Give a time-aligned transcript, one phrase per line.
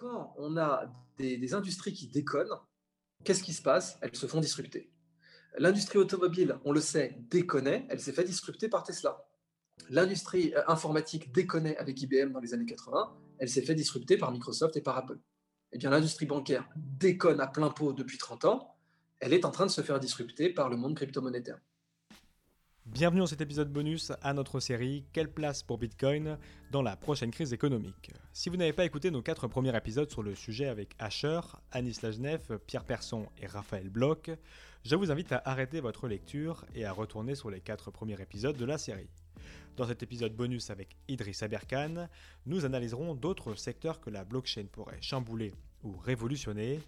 [0.00, 2.54] quand on a des, industries qui déconnent,
[3.24, 3.98] qu'est-ce qui se passe?
[4.00, 4.90] Elles se font disrupter.
[5.58, 9.24] L'industrie automobile, on le sait, déconnait, elle s'est fait disrupter par Tesla.
[9.90, 14.30] L'industrie euh, informatique déconnait avec IBM dans les années 80, elle s'est fait disrupter par
[14.30, 15.18] Microsoft et par Apple.
[15.72, 18.76] Eh l'industrie bancaire déconne à plein pot depuis 30 ans,
[19.20, 21.58] elle est en train de se faire disrupter par le monde crypto-monétaire.
[22.92, 26.38] Bienvenue dans cet épisode bonus à notre série Quelle place pour Bitcoin
[26.72, 30.22] dans la prochaine crise économique Si vous n'avez pas écouté nos quatre premiers épisodes sur
[30.22, 34.30] le sujet avec Asher, Anis Lajnef, Pierre Persson et Raphaël Bloch,
[34.84, 38.56] je vous invite à arrêter votre lecture et à retourner sur les quatre premiers épisodes
[38.56, 39.10] de la série.
[39.76, 42.08] Dans cet épisode bonus avec Idriss Aberkan,
[42.46, 45.52] nous analyserons d'autres secteurs que la blockchain pourrait chambouler
[45.84, 46.80] ou révolutionner,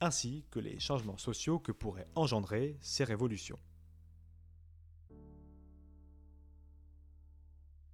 [0.00, 3.58] ainsi que les changements sociaux que pourraient engendrer ces révolutions.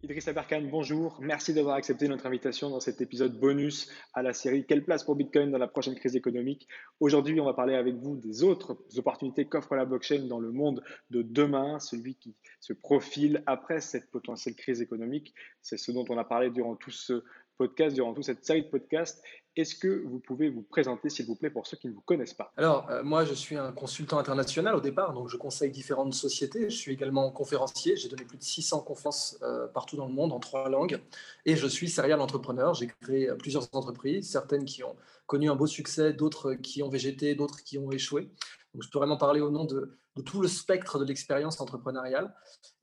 [0.04, 1.16] Idriss Aberkan, bonjour.
[1.20, 5.14] Merci d'avoir accepté notre invitation dans cet épisode bonus à la série Quelle place pour
[5.14, 6.66] Bitcoin dans la prochaine crise économique?
[6.98, 10.82] Aujourd'hui, on va parler avec vous des autres opportunités qu'offre la blockchain dans le monde
[11.10, 15.34] de demain, celui qui se profile après cette potentielle crise économique.
[15.60, 17.22] C'est ce dont on a parlé durant tout ce
[17.56, 19.22] podcast, durant toute cette série de podcasts.
[19.54, 22.32] Est-ce que vous pouvez vous présenter, s'il vous plaît, pour ceux qui ne vous connaissent
[22.32, 22.52] pas?
[22.56, 26.70] Alors, euh, moi, je suis un consultant international au départ, donc je conseille différentes sociétés.
[26.70, 27.96] Je suis également conférencier.
[27.96, 30.98] J'ai donné plus de 600 conférences euh, partout dans le monde en trois langues.
[31.44, 32.72] Et je suis serial entrepreneur.
[32.72, 36.88] J'ai créé euh, plusieurs entreprises, certaines qui ont connu un beau succès, d'autres qui ont
[36.88, 38.30] végété, d'autres qui ont échoué.
[38.72, 42.34] Donc, je peux vraiment parler au nom de, de tout le spectre de l'expérience entrepreneuriale.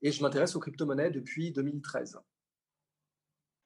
[0.02, 2.20] Et je m'intéresse aux crypto-monnaies depuis 2013.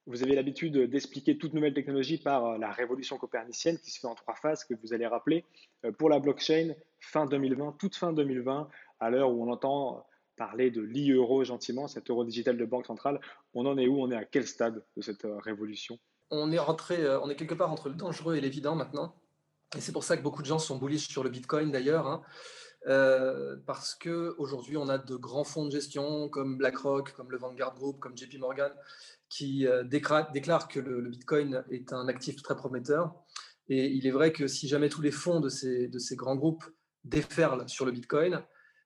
[0.07, 4.07] Vous avez l'habitude d'expliquer toute nouvelle technologie par euh, la révolution copernicienne qui se fait
[4.07, 5.47] en trois phases que vous allez rappeler.
[5.85, 8.69] Euh, pour la blockchain, fin 2020, toute fin 2020,
[9.01, 13.19] à l'heure où on entend parler de l'e-euro gentiment, cet euro digital de banque centrale,
[13.55, 14.03] on en est où?
[14.03, 15.99] On est à quel stade de cette euh, révolution?
[16.31, 19.15] On est rentré, on est quelque part entre le dangereux et l'évident maintenant.
[19.77, 22.07] Et c'est pour ça que beaucoup de gens sont bullish sur le Bitcoin d'ailleurs.
[22.07, 22.23] Hein.
[23.67, 28.01] parce qu'aujourd'hui, on a de grands fonds de gestion comme BlackRock, comme le Vanguard Group,
[28.01, 28.73] comme JP Morgan,
[29.35, 33.13] qui euh, déclare, que le, Bitcoin est un actif très prometteur.
[33.69, 36.37] Et il est vrai que si jamais tous les fonds de ces, de ces grands
[36.37, 36.65] groupes
[37.03, 38.45] déferlent sur le Bitcoin,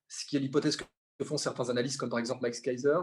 [0.08, 0.84] ce qui est l'hypothèse que
[1.22, 2.98] font certains analystes, comme par exemple Max Kaiser,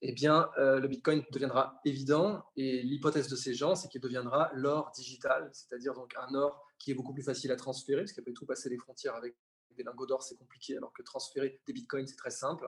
[0.00, 2.42] eh bien, euh, le Bitcoin deviendra évident.
[2.56, 6.92] Et l'hypothèse de ces gens, c'est qu'il deviendra l'or digital, c'est-à-dire donc un or qui
[6.92, 9.36] est beaucoup plus facile à transférer, parce qu'après tout, passer les frontières avec
[9.76, 12.66] des lingots d'or, c'est compliqué, alors que transférer des bitcoins, c'est très simple.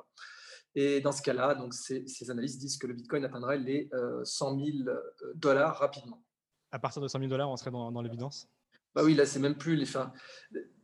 [0.74, 3.90] Et dans ce cas-là, donc ces, analystes disent que le Bitcoin atteindrait les
[4.24, 5.00] 100 euh, 000 euh,
[5.34, 6.22] dollars rapidement.
[6.70, 8.48] À partir de 100 000 dollars, on serait dans, l'évidence?
[8.94, 10.12] Bah oui, là, c'est même plus les fins.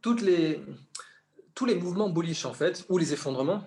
[0.00, 0.62] Toutes les,
[1.55, 3.67] tous les mouvements bullish, en fait, ou les effondrements,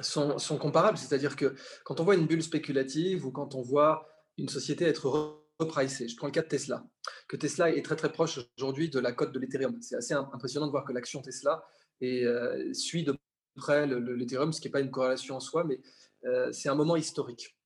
[0.00, 0.98] sont, sont comparables.
[0.98, 1.54] C'est-à-dire que
[1.84, 4.08] quand on voit une bulle spéculative ou quand on voit
[4.38, 6.84] une société être repricée, je prends le cas de Tesla,
[7.28, 9.80] que Tesla est très très proche aujourd'hui de la cote de l'Ethereum.
[9.80, 11.64] C'est assez impressionnant de voir que l'action Tesla
[12.00, 13.16] est, euh, suit de
[13.54, 15.80] près l'Ethereum, ce qui n'est pas une corrélation en soi, mais
[16.24, 17.56] euh, c'est un moment historique.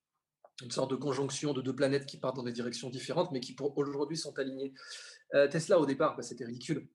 [0.63, 3.55] Une sorte de conjonction de deux planètes qui partent dans des directions différentes, mais qui
[3.55, 4.73] pour aujourd'hui sont alignées.
[5.35, 6.89] Euh, Tesla, au départ, bah, c'était ridicule.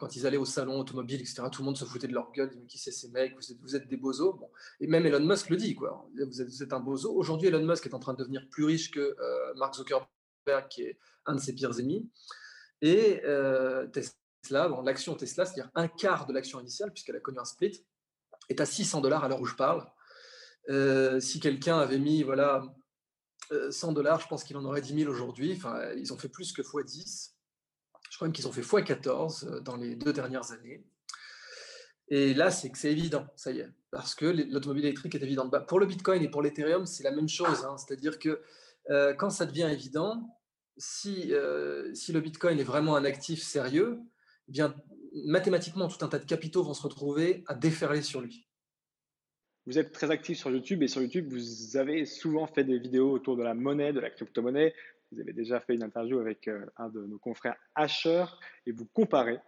[0.00, 2.50] quand ils allaient au salon automobile, etc., tout le monde se foutait de leur gueule.
[2.56, 4.32] Mais qui c'est ces mecs vous êtes, des bozos.
[4.32, 4.50] Bon.
[4.80, 5.76] Et même Elon Musk le dit.
[5.76, 6.08] Quoi.
[6.16, 7.14] Vous, êtes, un bozo.
[7.14, 10.82] Aujourd'hui, Elon Musk est en train de devenir plus riche que euh, Mark Zuckerberg, qui
[10.82, 12.10] est un de ses pires ennemis.
[12.82, 13.22] Et
[13.92, 17.84] Tesla, l'action Tesla, c'est-à-dire un quart de l'action initiale, puisqu'elle a connu un split,
[18.48, 19.86] est à 600 dollars à l'heure où je parle.
[20.70, 22.62] Euh, si quelqu'un avait mis voilà,
[23.70, 25.54] 100 euh, dollars, je pense qu'il en aurait 10 000 aujourd'hui.
[25.56, 27.32] Enfin, ils ont fait plus que x10.
[28.10, 30.84] Je crois même qu'ils ont fait x14 euh, dans les deux dernières années.
[32.08, 35.50] Et là, c'est que c'est évident, ça y est, parce que l'automobile électrique est évidente.
[35.50, 37.64] Bah, pour le Bitcoin et pour l'Ethereum, c'est la même chose.
[37.64, 37.76] Hein.
[37.78, 38.42] C'est-à-dire que
[39.16, 40.38] quand ça devient évident,
[40.76, 41.32] si,
[41.94, 43.98] si le Bitcoin est vraiment un actif sérieux,
[44.48, 44.74] eh bien,
[45.24, 48.46] mathématiquement, tout un tas de capitaux vont se retrouver à déferler sur lui.
[49.66, 53.12] Vous êtes très actif sur YouTube et sur YouTube, vous avez souvent fait des vidéos
[53.12, 54.74] autour de la monnaie, de la crypto-monnaie.
[55.10, 58.24] Vous avez déjà fait une interview avec euh, un de nos confrères Asher
[58.66, 59.38] et vous comparez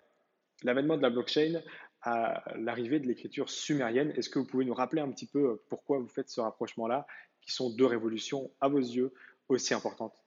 [0.62, 1.60] l'avènement de la blockchain
[2.00, 4.12] à l'arrivée de l'écriture sumérienne.
[4.16, 7.06] Est-ce que vous pouvez nous rappeler un petit peu euh, pourquoi vous faites ce rapprochement-là,
[7.42, 9.12] qui sont deux révolutions à vos yeux
[9.48, 10.24] aussi importantes?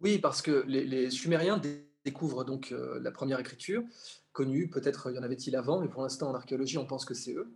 [0.00, 1.60] Oui, parce que les, les Sumériens
[2.04, 3.82] découvrent donc euh, la première écriture
[4.32, 4.68] connue.
[4.68, 7.54] Peut-être y en avait-il avant, mais pour l'instant en archéologie, on pense que c'est eux.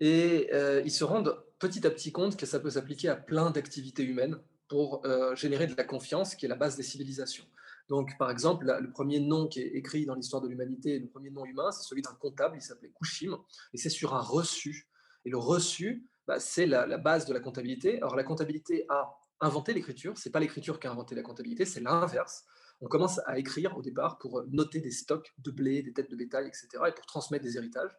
[0.00, 3.50] Et euh, ils se rendent petit à petit compte que ça peut s'appliquer à plein
[3.50, 7.44] d'activités humaines pour euh, générer de la confiance, qui est la base des civilisations.
[7.88, 11.30] Donc, par exemple, le premier nom qui est écrit dans l'histoire de l'humanité, le premier
[11.30, 13.38] nom humain, c'est celui d'un comptable, il s'appelait Kushim,
[13.72, 14.88] et c'est sur un reçu.
[15.24, 17.96] Et le reçu, bah, c'est la, la, base de la comptabilité.
[17.96, 21.80] Alors, la comptabilité a inventé l'écriture, c'est pas l'écriture qui a inventé la comptabilité, c'est
[21.80, 22.44] l'inverse.
[22.80, 26.16] On commence à écrire au départ pour noter des stocks de blé, des têtes de
[26.16, 27.90] bétail, etc., et pour transmettre des héritages.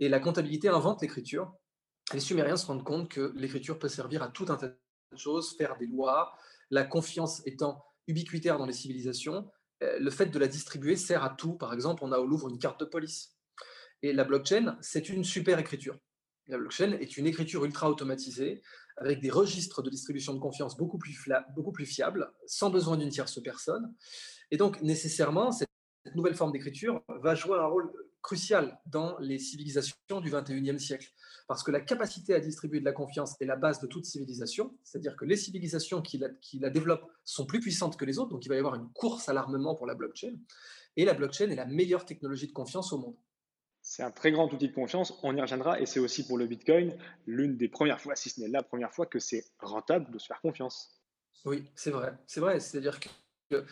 [0.00, 1.52] Et la comptabilité invente l'écriture.
[2.14, 5.56] Les Sumériens se rendent compte que l'écriture peut servir à tout un tas de choses,
[5.56, 6.32] faire des lois,
[6.70, 9.50] la confiance étant ubiquitaire dans les civilisations,
[9.82, 11.54] euh, le fait de la distribuer sert à tout.
[11.54, 13.36] Par exemple, on a au Louvre une carte de police.
[14.02, 15.98] Et la blockchain, c'est une super écriture.
[16.46, 18.62] La blockchain est une écriture ultra automatisée
[19.00, 21.14] avec des registres de distribution de confiance beaucoup plus,
[21.86, 23.94] fiables, sans besoin d'une tierce personne.
[24.50, 25.68] Et donc, nécessairement, cette
[26.14, 27.92] nouvelle forme d'écriture va jouer un rôle
[28.22, 31.08] crucial dans les civilisations du 21e siècle.
[31.46, 34.76] Parce que la capacité à distribuer de la confiance est la base de toute civilisation,
[34.82, 38.30] c'est-à-dire que les civilisations qui la, qui la développent sont plus puissantes que les autres,
[38.30, 40.34] donc il va y avoir une course à l'armement pour la blockchain,
[40.96, 43.16] et la blockchain est la meilleure technologie de confiance au monde.
[43.98, 46.46] C'est un très grand outil de confiance, on y reviendra, et c'est aussi pour le
[46.46, 46.96] Bitcoin
[47.26, 50.28] l'une des premières fois, si ce n'est la première fois, que c'est rentable de se
[50.28, 51.02] faire confiance.
[51.44, 53.64] Oui, c'est vrai, c'est vrai, c'est-à-dire que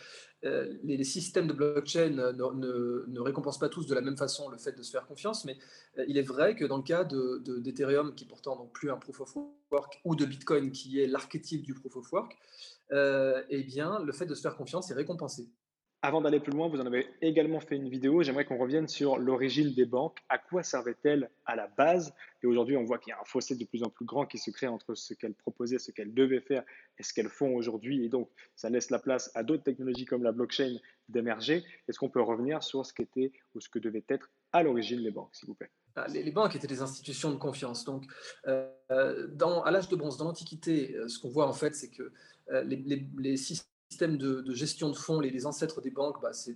[0.43, 4.73] euh, les, systèmes de blockchain ne, récompensent pas tous de la même façon le fait
[4.73, 5.57] de se faire confiance, mais
[5.97, 8.97] euh, il est vrai que dans le cas d'Ethereum, de, qui pourtant non plus un
[8.97, 9.33] proof of
[9.71, 12.37] work, ou de Bitcoin, qui est l'archétype du proof of work,
[12.91, 15.47] euh, eh bien, le fait de se faire confiance est récompensé.
[16.03, 18.21] Avant d'aller plus loin, vous en avez également fait une vidéo.
[18.21, 20.19] J'aimerais qu'on revienne sur l'origine des banques.
[20.29, 22.13] À quoi servaient-elles à la base?
[22.43, 24.37] Et aujourd'hui, on voit qu'il y a un fossé de plus en plus grand qui
[24.37, 26.63] se crée entre ce qu'elles proposaient, ce qu'elles devaient faire
[26.99, 28.05] et ce qu'elles font aujourd'hui.
[28.05, 30.77] Et donc, ça laisse la place à d'autres technologies comme la blockchain
[31.09, 31.63] d'émerger.
[31.87, 35.11] Est-ce qu'on peut revenir sur ce qu'était ou ce que devaient être à l'origine les
[35.11, 35.71] banques, s'il vous plaît?
[35.95, 37.85] Ah, les, banques étaient des institutions de confiance.
[37.85, 38.05] Donc,
[38.45, 42.11] euh, à l'âge de bronze, dans l'Antiquité, euh, ce qu'on voit en fait, c'est que
[42.51, 46.33] euh, les, les, les systèmes système de, gestion de fonds, les, ancêtres des banques, bah,
[46.33, 46.55] c'est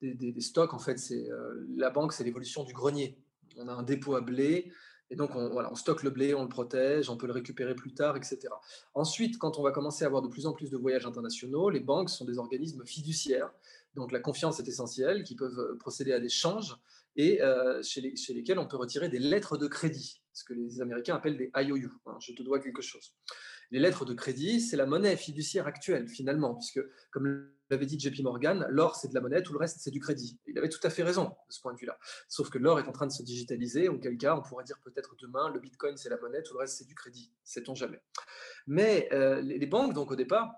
[0.00, 0.74] des, stocks.
[0.74, 3.18] En fait, c'est euh, la banque, c'est l'évolution du grenier.
[3.58, 4.72] On a un dépôt à blé,
[5.10, 8.16] et donc on, stocke le blé, on le protège, on peut le récupérer plus tard,
[8.16, 8.48] etc.
[8.94, 11.80] Ensuite, quand on va commencer à avoir de plus en plus de voyages internationaux, les
[11.80, 13.52] banques sont des organismes fiduciaires.
[13.94, 16.78] Donc la confiance est essentielle, qui peuvent procéder à des changes
[17.16, 20.80] et euh, chez, chez lesquels on peut retirer des lettres de crédit, ce que les
[20.80, 21.92] Américains appellent des IOU.
[22.06, 23.14] Hein, je te dois quelque chose
[23.72, 26.80] les lettres de crédit, c'est la monnaie fiduciaire actuelle, finalement, puisque,
[27.10, 29.98] comme l'avait dit JP Morgan, l'or, c'est de la monnaie, tout le reste, c'est du
[29.98, 30.38] crédit.
[30.46, 31.98] Il avait tout à fait raison de ce point de vue-là.
[32.28, 35.16] Sauf que l'or est en train de se digitaliser, auquel cas, on pourrait dire peut-être
[35.18, 37.32] demain, le bitcoin, c'est la monnaie, tout le reste, c'est du crédit.
[37.44, 38.02] Sait-on jamais.
[38.66, 40.52] Mais euh, les, banques, donc au départ,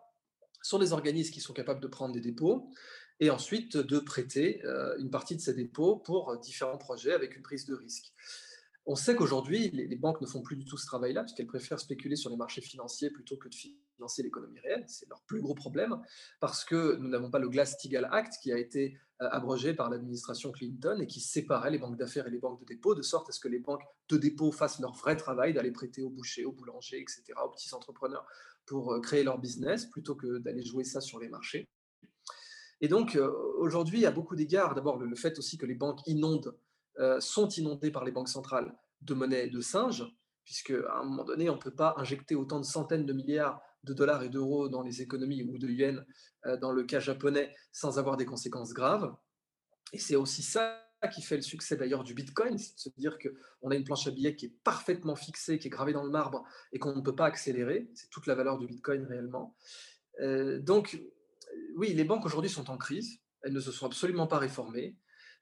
[0.60, 2.68] sont des organismes qui sont capables de prendre des dépôts
[3.20, 7.42] et ensuite de prêter euh, une partie de ces dépôts pour différents projets avec une
[7.42, 8.12] prise de risque.
[8.86, 12.16] On sait qu'aujourd'hui, les, banques ne font plus du tout ce travail-là, puisqu'elles préfèrent spéculer
[12.16, 14.84] sur les marchés financiers plutôt que de financer l'économie réelle.
[14.88, 15.98] C'est leur plus gros problème,
[16.38, 20.52] parce que nous n'avons pas le Glass-Steagall Act qui a été euh, abrogé par l'administration
[20.52, 23.32] Clinton et qui séparait les banques d'affaires et les banques de dépôt, de sorte à
[23.32, 26.52] ce que les banques de dépôt fassent leur vrai travail d'aller prêter aux bouchers, aux
[26.52, 28.26] boulangers, etc., aux petits entrepreneurs
[28.66, 31.66] pour euh, créer leur business, plutôt que d'aller jouer ça sur les marchés.
[32.82, 36.54] Et donc, euh, aujourd'hui, à beaucoup d'égards, d'abord le fait aussi que les banques inondent
[36.98, 40.04] euh, sont inondés par les banques centrales de monnaie de singe,
[40.44, 43.60] puisque à un moment donné, on ne peut pas injecter autant de centaines de milliards
[43.84, 46.02] de dollars et d'euros dans les économies ou de yens
[46.46, 49.14] euh, dans le cas japonais sans avoir des conséquences graves.
[49.92, 50.80] Et c'est aussi ça
[51.12, 54.06] qui fait le succès d'ailleurs du Bitcoin, c'est de se dire qu'on a une planche
[54.06, 57.00] à billets qui est parfaitement fixée, qui est gravée dans le marbre et qu'on ne
[57.00, 57.90] peut pas accélérer.
[57.94, 59.54] C'est toute la valeur du Bitcoin réellement.
[60.20, 61.00] Euh, donc,
[61.76, 63.18] oui, les banques aujourd'hui sont en crise.
[63.42, 64.96] Elles ne se sont absolument pas réformées.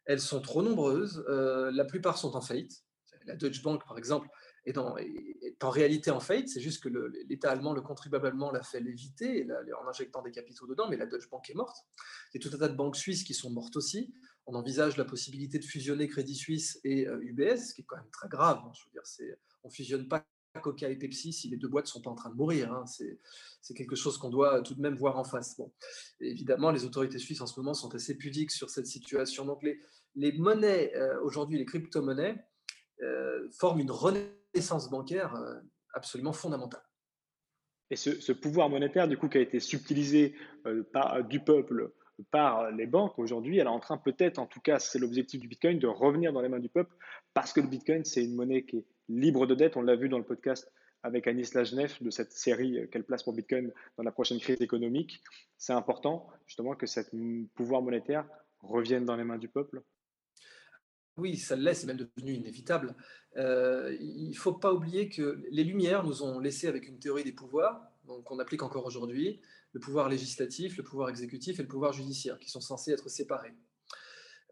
[0.04, 1.24] Elles sont trop nombreuses.
[1.28, 2.84] Euh, la plupart sont en faillite.
[3.26, 4.28] La Deutsche Bank, par exemple,
[4.66, 6.48] est, en réalité en faillite.
[6.48, 6.88] C'est juste que
[7.28, 9.46] l'État allemand, le contribuable allemand, l'a fait l'éviter
[9.80, 11.76] en injectant des capitaux dedans, mais la Deutsche Bank est morte.
[12.34, 14.12] Il y a tout un tas de banques suisses qui sont mortes aussi.
[14.46, 17.96] On envisage la possibilité de fusionner Crédit Suisse et UBS, euh, ce qui est quand
[17.96, 18.60] même très grave.
[18.64, 18.72] Hein.
[19.62, 20.26] On ne fusionne pas
[20.60, 22.72] Coca et Pepsi si les deux boîtes sont pas en train de mourir.
[22.72, 22.84] Hein.
[22.86, 25.56] C'est quelque chose qu'on doit tout de même voir en face.
[25.56, 25.72] Bon.
[26.20, 29.44] évidemment, les autorités suisses en ce moment sont assez pudiques sur cette situation.
[29.44, 29.62] Donc
[30.14, 32.36] les, monnaies, euh, aujourd'hui les crypto-monnaies,
[33.02, 35.54] euh, forment une renaissance bancaire euh,
[35.94, 36.82] absolument fondamentale.
[37.90, 40.34] Et ce, pouvoir monétaire, du coup, qui a été subtilisé
[41.28, 41.92] du peuple
[42.30, 45.48] par les banques aujourd'hui, elle est en train peut-être, en tout cas c'est l'objectif du
[45.48, 46.94] Bitcoin, de revenir dans les mains du peuple,
[47.34, 49.76] parce que le Bitcoin, c'est une monnaie qui est libre de dette.
[49.76, 50.70] On l'a vu dans le podcast
[51.02, 54.60] avec Anis Lajnef de cette série euh, Quelle place pour Bitcoin dans la prochaine crise
[54.60, 55.22] économique.
[55.56, 57.00] C'est important justement que ce
[57.54, 58.26] pouvoir monétaire
[58.60, 59.82] revienne dans les mains du peuple.
[61.18, 62.94] Oui, ça l'est, c'est même devenu inévitable.
[63.36, 67.24] Euh, il ne faut pas oublier que les Lumières nous ont laissé avec une théorie
[67.24, 67.86] des pouvoirs,
[68.24, 69.40] qu'on applique encore aujourd'hui,
[69.72, 73.54] le pouvoir législatif, le pouvoir exécutif et le pouvoir judiciaire, qui sont censés être séparés.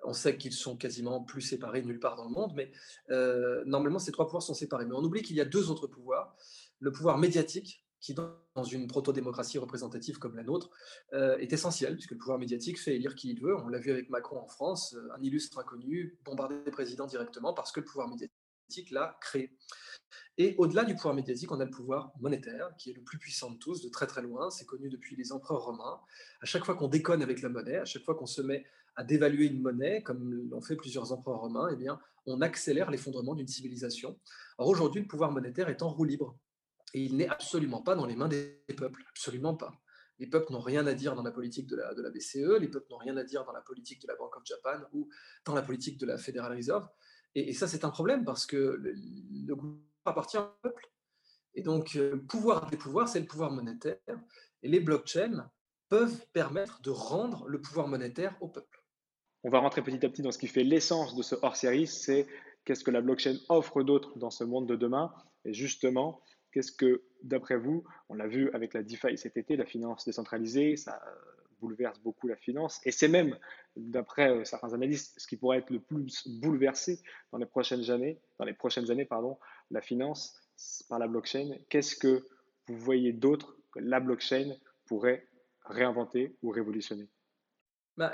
[0.05, 2.71] On sait qu'ils sont quasiment plus séparés nulle part dans le monde, mais
[3.11, 4.87] euh, normalement, ces trois pouvoirs sont séparés.
[4.87, 6.35] Mais on oublie qu'il y a deux autres pouvoirs.
[6.81, 10.71] Le pouvoir médiatique, qui, dans une proto-démocratie représentative comme la nôtre,
[11.13, 13.57] euh, est essentiel, puisque le pouvoir médiatique fait élire qui il veut.
[13.57, 17.53] On l'a vu avec Macron en France, euh, un illustre inconnu, bombardé des présidents directement
[17.53, 19.57] parce que le pouvoir médiatique l'a créé.
[20.39, 23.51] Et au-delà du pouvoir médiatique, on a le pouvoir monétaire, qui est le plus puissant
[23.51, 24.49] de tous, de très très loin.
[24.51, 26.01] C'est connu depuis les empereurs romains.
[26.41, 28.65] À chaque fois qu'on déconne avec la monnaie, à chaque fois qu'on se met
[28.97, 33.35] à dévaluer une monnaie, comme l'ont fait plusieurs empereurs romains, eh bien, on accélère l'effondrement
[33.35, 34.19] d'une civilisation.
[34.59, 36.37] Or aujourd'hui, le pouvoir monétaire est en roue libre.
[36.93, 39.73] Et il n'est absolument pas dans les mains des peuples, absolument pas.
[40.19, 42.99] Les peuples n'ont rien à dire dans la politique de la, BCE, les peuples n'ont
[42.99, 45.09] rien à dire dans la politique de la Bank of Japan ou
[45.47, 46.87] dans la politique de la Federal Reserve.
[47.35, 50.91] Et, ça, c'est un problème parce que le, le, gouvernement appartient au peuple.
[51.55, 53.99] Et donc, le euh, pouvoir des pouvoirs, c'est le pouvoir monétaire.
[54.63, 55.49] Et les blockchains
[55.89, 58.80] peuvent permettre de rendre le pouvoir monétaire au peuple.
[59.43, 62.27] On va rentrer petit à petit dans ce qui fait l'essence de ce hors-série, c'est
[62.65, 65.13] qu'est-ce que la blockchain offre d'autre dans ce monde de demain.
[65.45, 69.67] Et justement, Qu'est-ce que, d'après vous, on l'a vu avec la DeFi cet été, la
[69.67, 71.01] finance décentralisée, ça
[71.61, 73.39] bouleverse beaucoup la finance, et c'est même,
[73.77, 77.01] d'après euh, certains analystes, ce qui pourrait être le plus bouleversé
[77.33, 79.39] dans les prochaines années, dans les prochaines années, pardon,
[79.71, 80.35] la finance
[80.89, 81.51] par la blockchain.
[81.69, 82.27] Qu'est-ce que
[82.67, 84.57] vous voyez d'autre que la blockchain
[84.87, 85.29] pourrait
[85.67, 87.09] réinventer ou révolutionner?
[87.97, 88.13] Bah,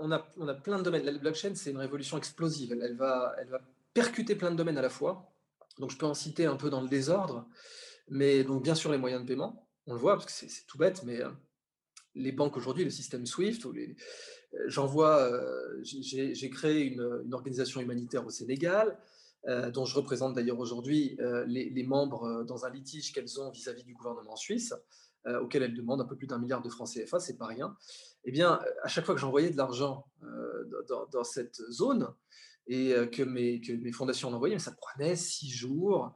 [0.00, 1.04] on, a, on, a, plein de domaines.
[1.04, 2.76] La blockchain, c'est une révolution explosive.
[2.80, 3.60] Elle, va, elle va
[3.94, 5.32] percuter plein de domaines à la fois.
[5.78, 7.46] Donc je peux en citer un peu dans le désordre,
[8.08, 10.78] mais donc bien sûr les moyens de paiement, on le voit parce que c'est tout
[10.78, 11.30] bête, mais euh,
[12.14, 18.30] les banques aujourd'hui, le système SWIFT, euh, vois, euh, j'ai créé une, organisation humanitaire au
[18.30, 18.98] Sénégal,
[19.72, 21.16] dont je représente d'ailleurs aujourd'hui
[21.46, 24.74] les, membres dans un litige qu'elles ont vis-à-vis du gouvernement suisse,
[25.40, 27.76] auquel elles demandent un peu plus d'un milliard de francs CFA, c'est pas rien.
[28.24, 30.06] Eh bien, à chaque fois que j'envoyais de l'argent
[31.12, 32.08] dans, cette zone,
[32.68, 36.12] et que mes, que mes fondations mais ça prenait six jours.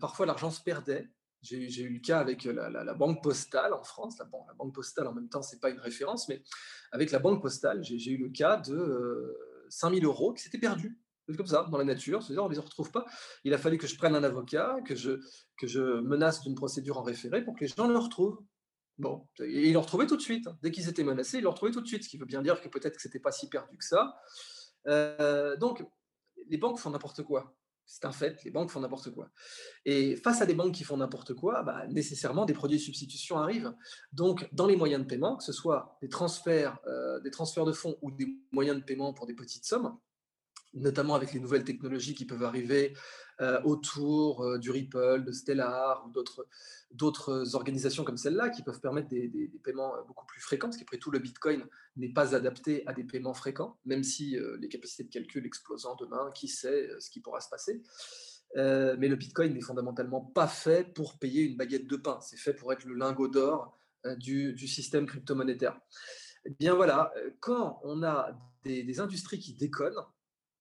[0.00, 1.08] parfois, l'argent se perdait.
[1.42, 4.18] J'ai eu le cas avec la, banque postale en France.
[4.18, 6.42] La, la banque postale, en même temps, c'est pas une référence, mais
[6.92, 9.36] avec la banque postale, j'ai eu le cas de
[9.68, 10.98] 5000 euros qui s'étaient perdus
[11.34, 13.04] comme ça, dans la nature, c'est-à-dire on ne les retrouve pas.
[13.44, 15.18] Il a fallu que je prenne un avocat, que je,
[15.58, 18.38] que je menace d'une procédure en référé pour que les gens le retrouvent.
[18.98, 20.48] Bon, et ils le retrouvaient tout de suite.
[20.62, 22.60] Dès qu'ils étaient menacés, ils le retrouvaient tout de suite, ce qui veut bien dire
[22.60, 24.16] que peut-être que ce n'était pas si perdu que ça.
[24.86, 25.84] Euh, donc,
[26.48, 27.54] les banques font n'importe quoi.
[27.88, 29.30] C'est un fait, les banques font n'importe quoi.
[29.84, 33.38] Et face à des banques qui font n'importe quoi, bah, nécessairement des produits de substitution
[33.38, 33.72] arrivent.
[34.12, 37.72] Donc, dans les moyens de paiement, que ce soit des transferts, euh, des transferts de
[37.72, 39.96] fonds ou des moyens de paiement pour des petites sommes,
[40.74, 42.94] notamment avec les nouvelles technologies qui peuvent arriver
[43.42, 46.12] euh, autour euh, du Ripple, de Stellar ou
[46.90, 50.96] d'autres organisations comme celle-là qui peuvent permettre des, paiements euh, beaucoup plus fréquents, parce qu'après
[50.96, 55.10] tout, le Bitcoin n'est pas adapté à des paiements fréquents, même si les capacités de
[55.10, 57.82] calcul explosant demain, qui sait ce qui pourra se passer.
[58.54, 62.54] mais le Bitcoin n'est fondamentalement pas fait pour payer une baguette de pain, c'est fait
[62.54, 63.78] pour être le lingot d'or
[64.18, 65.78] du, système crypto-monétaire.
[66.44, 70.04] Eh bien voilà, quand on a des, des industries qui déconnent,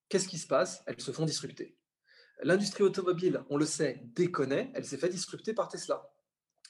[0.09, 0.83] qu'est-ce qui se passe?
[0.87, 1.77] Elles se font disrupter.
[2.43, 6.11] L'industrie automobile, on le sait, déconnait, elle s'est fait disrupter par Tesla.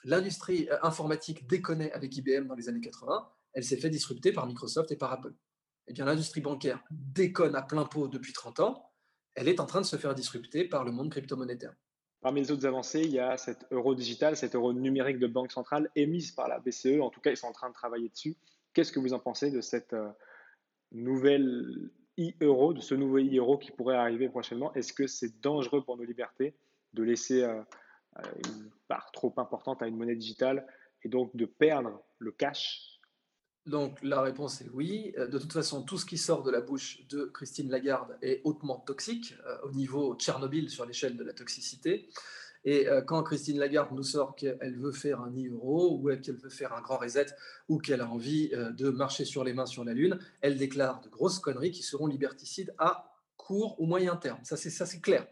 [0.04, 4.46] L'industrie euh, informatique déconnait avec IBM dans les années 80, elle s'est fait disrupter par
[4.46, 5.34] Microsoft et par Apple.
[5.88, 8.92] Eh bien, l'industrie bancaire déconne à plein pot depuis 30 ans,
[9.36, 11.74] elle est en train de se faire disrupter par le monde crypto-monétaire.
[12.22, 15.52] Parmi les autres avancées, il y a cet euro digital, cet euro numérique de banque
[15.52, 17.00] centrale émise par la BCE.
[17.02, 18.36] En tout cas, ils sont en train de travailler dessus.
[18.74, 20.10] Qu'est-ce que vous en pensez de cette euh,
[20.92, 26.04] nouvelle de ce nouveau e-euro qui pourrait arriver prochainement, est-ce que c'est dangereux pour nos
[26.04, 26.56] libertés
[26.94, 27.62] de laisser euh,
[28.18, 30.66] euh, une part trop importante à une monnaie digitale
[31.04, 33.00] et donc de perdre le cash?
[33.66, 35.14] Donc la réponse est oui.
[35.18, 38.42] Euh, de toute façon, tout ce qui sort de la bouche de Christine Lagarde est
[38.44, 42.10] hautement toxique au niveau Tchernobyl sur l'échelle de la toxicité.
[42.66, 46.50] Et euh, quand Christine Lagarde nous sort qu'elle veut faire un euro ou qu'elle veut
[46.50, 47.28] faire un grand reset
[47.70, 51.00] ou qu'elle a envie euh, de marcher sur les mains sur la Lune, elle déclare
[51.02, 54.40] de grosses conneries qui seront liberticides à court ou moyen terme.
[54.44, 55.28] Ça, c'est, ça, c'est clair.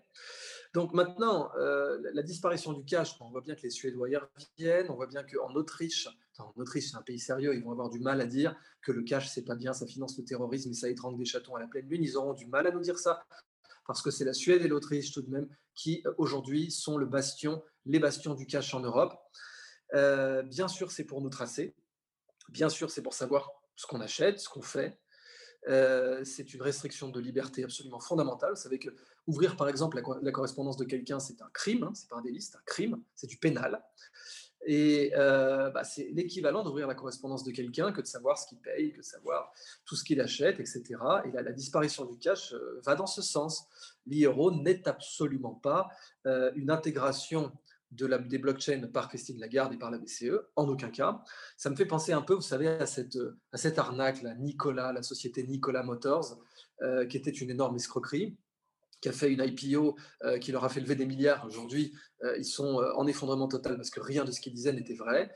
[0.74, 4.90] Donc maintenant, euh, la disparition du cash, on voit bien que les Suédois y reviennent,
[4.90, 6.08] on voit bien qu'en Autriche,
[6.40, 9.04] en Autriche c'est un pays sérieux, ils vont avoir du mal à dire que le
[9.04, 11.68] cash c'est pas bien, ça finance le terrorisme et ça étrangle des chatons à la
[11.68, 13.24] pleine lune, ils auront du mal à nous dire ça
[13.86, 17.06] parce que c'est la Suède et l'Autriche tout de même qui euh, aujourd'hui sont le
[17.06, 19.14] bastion, les bastions du cash en Europe.
[19.94, 21.76] Euh, bien sûr, c'est pour nous tracer.
[22.50, 25.00] Bien sûr, c'est pour savoir ce qu'on achète, ce qu'on fait.
[25.70, 28.52] Euh, c'est une restriction de liberté absolument fondamentale.
[28.56, 28.90] Vous savez que
[29.28, 32.42] ouvrir par exemple la, correspondance de quelqu'un, c'est un crime, hein, c'est pas un délit,
[32.42, 33.82] c'est un crime, c'est du pénal.
[34.66, 38.60] Et euh, bah, c'est l'équivalent d'ouvrir la correspondance de quelqu'un que de savoir ce qu'il
[38.60, 39.52] paye, que de savoir
[39.86, 40.84] tout ce qu'il achète, etc.
[41.26, 43.68] Et la, disparition du cash euh, va dans ce sens.
[44.06, 45.90] L'euro n'est absolument pas
[46.26, 47.52] euh, une intégration
[47.92, 51.24] de la, des blockchains par Christine Lagarde et par la BCE, en aucun cas.
[51.58, 53.18] Ça me fait penser un peu, vous savez, à cette,
[53.78, 56.40] arnaque, là, Nicolas, la société Nicolas Motors,
[57.08, 58.36] qui était une énorme escroquerie
[59.04, 61.46] qui a fait une IPO euh, qui leur a fait lever des milliards.
[61.46, 61.94] Aujourd'hui,
[62.24, 65.32] euh, ils sont en effondrement total parce que rien de ce qu'ils disaient n'était vrai.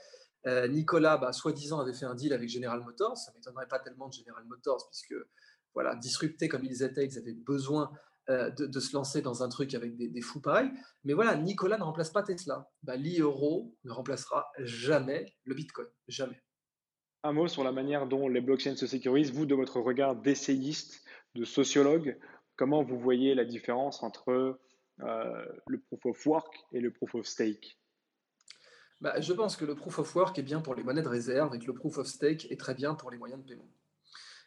[0.69, 3.17] Nicolas, bah, soi-disant, avait fait un deal avec General Motors.
[3.17, 5.13] Ça ne m'étonnerait pas tellement de General Motors, puisque,
[5.73, 7.91] voilà, disruptés comme ils étaient, ils avaient besoin
[8.29, 10.69] euh, de, se lancer dans un truc avec des, fous pareils.
[11.05, 12.69] Mais voilà, Nicolas ne remplace pas Tesla.
[12.83, 15.87] Bah, L'e-euro ne remplacera jamais le Bitcoin.
[16.09, 16.41] Jamais.
[17.23, 19.31] Un mot sur la manière dont les blockchains se sécurisent.
[19.31, 21.03] Vous, de votre regard d'essayiste,
[21.35, 22.17] de sociologue,
[22.57, 24.59] comment vous voyez la différence entre
[24.99, 27.79] euh, le proof of work et le proof of stake?
[28.99, 31.55] Bah, Je pense que le proof of work est bien pour les monnaies de réserve
[31.55, 33.69] et que le proof of stake est très bien pour les moyens de paiement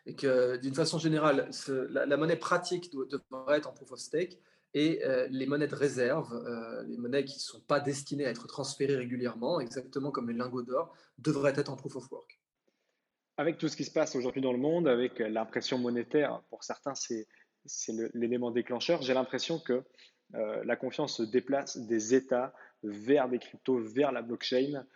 [0.06, 1.50] et que d'une façon générale,
[1.90, 4.38] la, monnaie pratique devrait être en proof of stake
[4.72, 8.30] et euh, les monnaies de réserve, euh, les monnaies qui ne sont pas destinées à
[8.30, 12.40] être transférées régulièrement, exactement comme les lingots d'or, devraient être en proof of work.
[13.36, 16.94] Avec tout ce qui se passe aujourd'hui dans le monde, avec l'impression monétaire, pour certains
[16.94, 17.26] c'est
[18.14, 19.82] l'élément déclencheur, j'ai l'impression que
[20.34, 24.86] euh, la confiance se déplace des États vers des cryptos, vers la blockchain.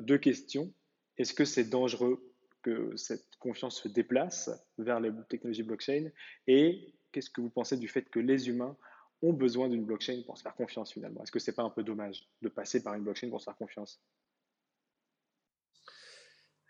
[0.00, 0.72] deux questions.
[1.16, 2.22] Est-ce que c'est dangereux
[2.62, 6.10] que cette confiance se déplace vers les technologies blockchain?
[6.46, 8.76] Et qu'est-ce que vous pensez du fait que les humains
[9.22, 11.22] ont besoin d'une blockchain pour se faire confiance finalement?
[11.22, 13.44] Est-ce que ce n'est pas un peu dommage de passer par une blockchain pour se
[13.44, 14.00] faire confiance?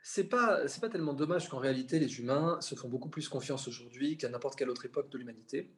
[0.03, 3.69] C'est pas c'est pas tellement dommage qu'en réalité les humains se font beaucoup plus confiance
[3.69, 5.71] aujourd'hui qu'à n'importe quelle autre époque de l'humanité.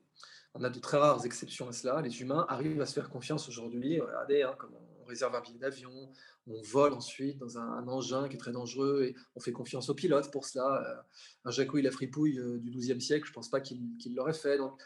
[0.55, 2.01] On a de très rares exceptions à cela.
[2.01, 4.01] Les humains arrivent à se faire confiance aujourd'hui.
[4.01, 4.57] Regardez hein,
[5.05, 6.11] on réserve un billet d'avion,
[6.47, 9.95] on vole ensuite dans un, engin qui est très dangereux et on fait confiance aux
[9.95, 10.83] pilotes pour cela.
[10.83, 11.03] Euh,
[11.45, 14.59] un Jacouille la fripouille euh, du XIIe siècle, je ne pense pas qu'il l'aurait fait.
[14.59, 14.81] Donc,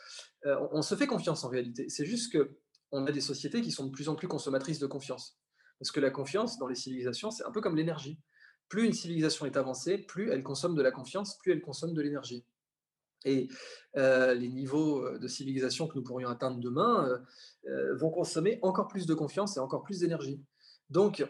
[0.47, 1.89] euh, on, se fait confiance en réalité.
[1.89, 2.57] C'est juste que
[2.91, 5.39] on a des sociétés qui sont de plus en plus consommatrices de confiance.
[5.79, 8.19] Parce que la confiance dans les civilisations, c'est un peu comme l'énergie.
[8.69, 12.03] Plus une civilisation est avancée, plus elle consomme de la confiance, plus elle consomme de
[12.03, 12.45] l'énergie.
[13.25, 13.49] Et
[13.95, 17.21] les niveaux de civilisation que nous pourrions atteindre demain
[17.95, 20.41] vont consommer encore plus de confiance et encore plus d'énergie.
[20.91, 21.27] Donc,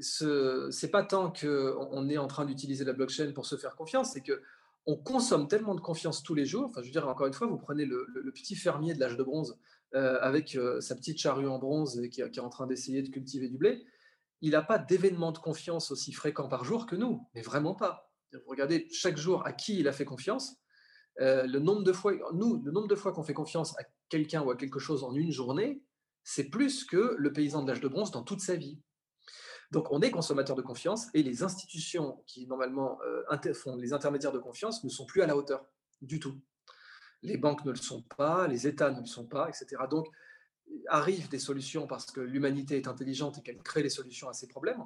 [0.00, 4.12] ce n'est pas tant qu'on est en train d'utiliser la blockchain pour se faire confiance,
[4.12, 4.42] c'est que
[4.86, 6.66] on consomme tellement de confiance tous les jours.
[6.66, 9.22] Enfin, je veux dire, encore une fois, vous prenez le, petit fermier de l'âge de
[9.22, 9.58] bronze
[9.92, 13.84] avec sa petite charrue en bronze qui est en train d'essayer de cultiver du blé.
[14.42, 18.10] Il n'a pas d'événements de confiance aussi fréquents par jour que nous, mais vraiment pas.
[18.32, 20.60] Vous regardez chaque jour à qui il a fait confiance
[21.20, 24.42] euh, le nombre de fois, nous, le nombre de fois qu'on fait confiance à quelqu'un
[24.42, 25.82] ou à quelque chose en une journée,
[26.22, 28.80] c'est plus que le paysan de l'âge de bronze dans toute sa vie.
[29.70, 34.32] Donc on est consommateur de confiance et les institutions qui normalement euh, font les intermédiaires
[34.32, 35.64] de confiance ne sont plus à la hauteur
[36.00, 36.40] du tout.
[37.22, 39.82] Les banques ne le sont pas, les États ne le sont pas, etc.
[39.90, 40.06] Donc
[40.88, 44.48] arrivent des solutions parce que l'humanité est intelligente et qu'elle crée les solutions à ces
[44.48, 44.82] problèmes.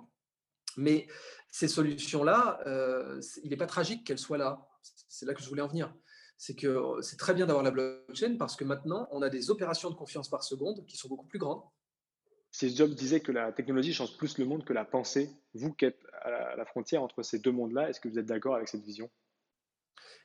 [0.76, 1.06] Mais
[1.50, 4.66] ces solutions-là, euh, il n'est pas tragique qu'elles soient là.
[5.08, 5.94] C'est là que je voulais en venir
[6.36, 9.90] c'est que c'est très bien d'avoir la blockchain parce que maintenant, on a des opérations
[9.90, 11.62] de confiance par seconde qui sont beaucoup plus grandes.
[12.50, 15.30] Steve Jobs disait que la technologie change plus le monde que la pensée.
[15.54, 18.54] Vous qui êtes à la frontière entre ces deux mondes-là, est-ce que vous êtes d'accord
[18.54, 19.10] avec cette vision?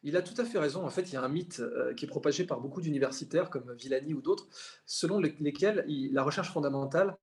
[0.04, 0.86] Il a tout à fait raison.
[0.86, 3.74] En fait, il y a un mythe euh, qui est propagé par beaucoup d'universitaires comme
[3.74, 4.48] Villani ou d'autres,
[4.86, 7.18] selon lesquels la recherche fondamentale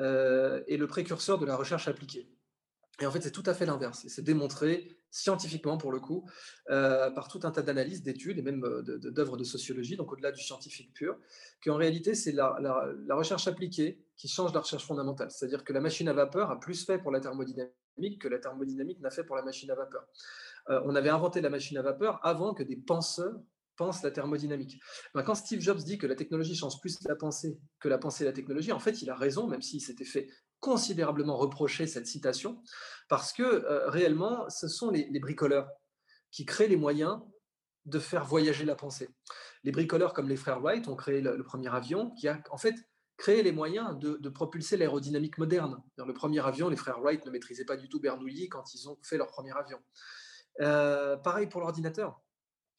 [0.00, 2.28] euh, est le précurseur de la recherche appliquée.
[3.00, 4.04] Et en fait, c'est tout à fait l'inverse.
[4.06, 6.28] C'est démontré scientifiquement, pour le coup,
[6.70, 10.42] euh, par tout un tas d'analyses, d'études et même d'œuvres de, sociologie, donc au-delà du
[10.42, 11.16] scientifique pur,
[11.64, 12.54] qu'en réalité, c'est la,
[13.10, 15.30] recherche appliquée qui change la recherche fondamentale.
[15.30, 17.72] C'est-à-dire que la machine à vapeur a plus fait pour la thermodynamique
[18.20, 20.06] que la thermodynamique n'a fait pour la machine à vapeur.
[20.68, 23.34] Euh, on avait inventé la machine à vapeur avant que des penseurs
[23.76, 24.80] pensent la thermodynamique.
[25.14, 28.24] Ben, quand Steve Jobs dit que la technologie change plus la pensée que la pensée
[28.24, 30.28] et la technologie, en fait, il a raison, même s'il s'était fait
[30.60, 32.62] considérablement reprocher cette citation,
[33.08, 35.68] parce que euh, réellement, ce sont les, bricoleurs
[36.30, 37.20] qui créent les moyens
[37.84, 39.08] de faire voyager la pensée.
[39.64, 42.76] Les bricoleurs comme les frères Wright ont créé le, premier avion qui a en fait
[43.16, 45.82] créé les moyens de, propulser l'aérodynamique moderne.
[45.96, 48.98] le premier avion, les frères Wright ne maîtrisaient pas du tout Bernoulli quand ils ont
[49.02, 49.78] fait leur premier avion.
[50.60, 52.22] Euh, pareil pour l'ordinateur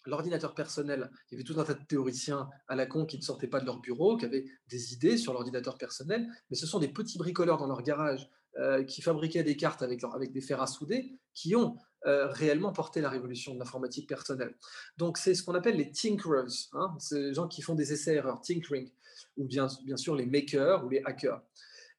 [0.06, 3.22] l'ordinateur personnel, il y avait tout un tas de théoriciens à la con qui ne
[3.22, 6.80] sortaient pas de leur bureau, qui avaient des idées sur l'ordinateur personnel, mais ce sont
[6.80, 10.68] des petits bricoleurs dans leur garage euh, qui fabriquaient des cartes avec, des fers à
[10.68, 14.56] souder qui ont euh, réellement porté la révolution de l'informatique personnelle.
[14.98, 18.92] Donc c'est ce qu'on appelle les tinkerers, hein, ces gens qui font des essais-erreurs, tinkering,
[19.38, 21.42] ou bien, bien sûr les makers ou les hackers.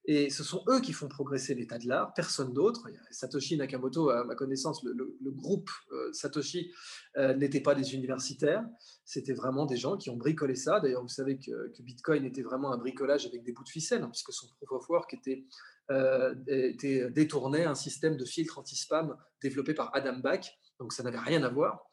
[0.06, 2.88] Et ce sont eux qui font progresser l'état de l'art, personne d'autre.
[3.10, 6.72] Satoshi Nakamoto, à ma connaissance, le, groupe euh, Satoshi
[7.16, 8.64] euh, n'était pas des universitaires,
[9.04, 10.78] c'était vraiment des gens qui ont bricolé ça.
[10.80, 14.10] D'ailleurs, vous savez que, Bitcoin était vraiment un bricolage avec des bouts de ficelle, hein,
[14.10, 15.46] puisque son proof of work était,
[15.90, 16.34] euh,
[17.10, 21.48] détourné un système de filtre anti-spam développé par Adam Back, donc ça n'avait rien à
[21.48, 21.88] voir.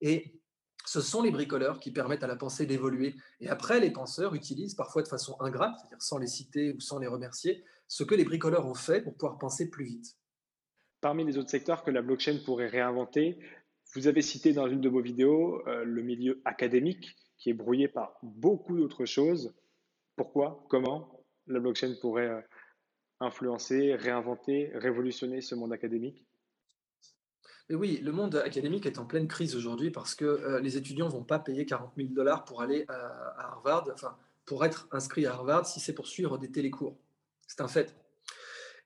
[0.00, 0.40] Et
[0.84, 3.14] ce sont les bricoleurs qui permettent à la pensée d'évoluer.
[3.40, 6.98] Et après, les penseurs utilisent parfois de façon ingrate, c'est-à-dire sans les citer ou sans
[6.98, 10.16] les remercier, ce que les bricoleurs ont fait pour pouvoir penser plus vite.
[11.00, 13.38] Parmi les autres secteurs que la blockchain pourrait réinventer,
[13.94, 17.88] vous avez cité dans une de vos vidéos euh, le milieu académique qui est brouillé
[17.88, 19.54] par beaucoup d'autres choses.
[20.16, 20.64] Pourquoi?
[20.68, 22.40] Comment la blockchain pourrait euh,
[23.20, 26.26] influencer, réinventer, révolutionner ce monde académique?
[27.70, 31.12] Oui, le monde académique est en pleine crise aujourd'hui parce que euh, les étudiants ne
[31.12, 35.32] vont pas payer 40 000 dollars pour aller à, Harvard, enfin, pour être inscrit à
[35.32, 36.98] Harvard si c'est pour suivre des télécours.
[37.46, 37.96] C'est un fait.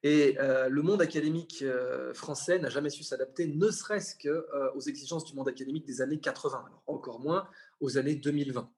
[0.04, 5.24] Et euh, le monde académique euh, français n'a jamais su s'adapter, ne serait-ce qu'aux exigences
[5.24, 7.48] du monde académique des années 80, alors encore moins
[7.80, 8.70] aux années 2020.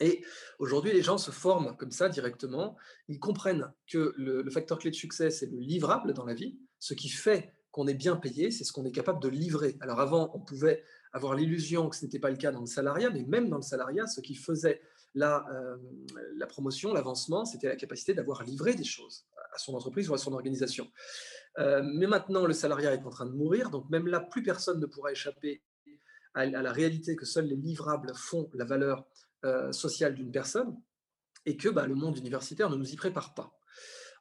[0.00, 0.24] Et
[0.58, 2.76] aujourd'hui, les gens se forment comme ça directement.
[3.06, 6.94] Ils comprennent que le facteur clé de succès, c'est le livrable dans la vie, ce
[6.94, 9.76] qui fait qu'on est bien payé, c'est ce qu'on est capable de livrer.
[9.80, 13.10] Alors avant, on pouvait avoir l'illusion que ce n'était pas le cas dans le salariat,
[13.10, 14.80] mais même dans le salariat, ce qui faisait
[15.14, 15.76] la, euh,
[16.36, 20.18] la promotion, l'avancement, c'était la capacité d'avoir livré des choses à son entreprise ou à
[20.18, 20.90] son organisation.
[21.58, 24.80] Euh, mais maintenant, le salariat est en train de mourir, donc même là, plus personne
[24.80, 25.62] ne pourra échapper
[26.34, 29.04] à, la réalité que seuls les livrables font la valeur
[29.44, 30.76] euh, sociale d'une personne
[31.46, 33.59] et que bah, le monde universitaire ne nous y prépare pas.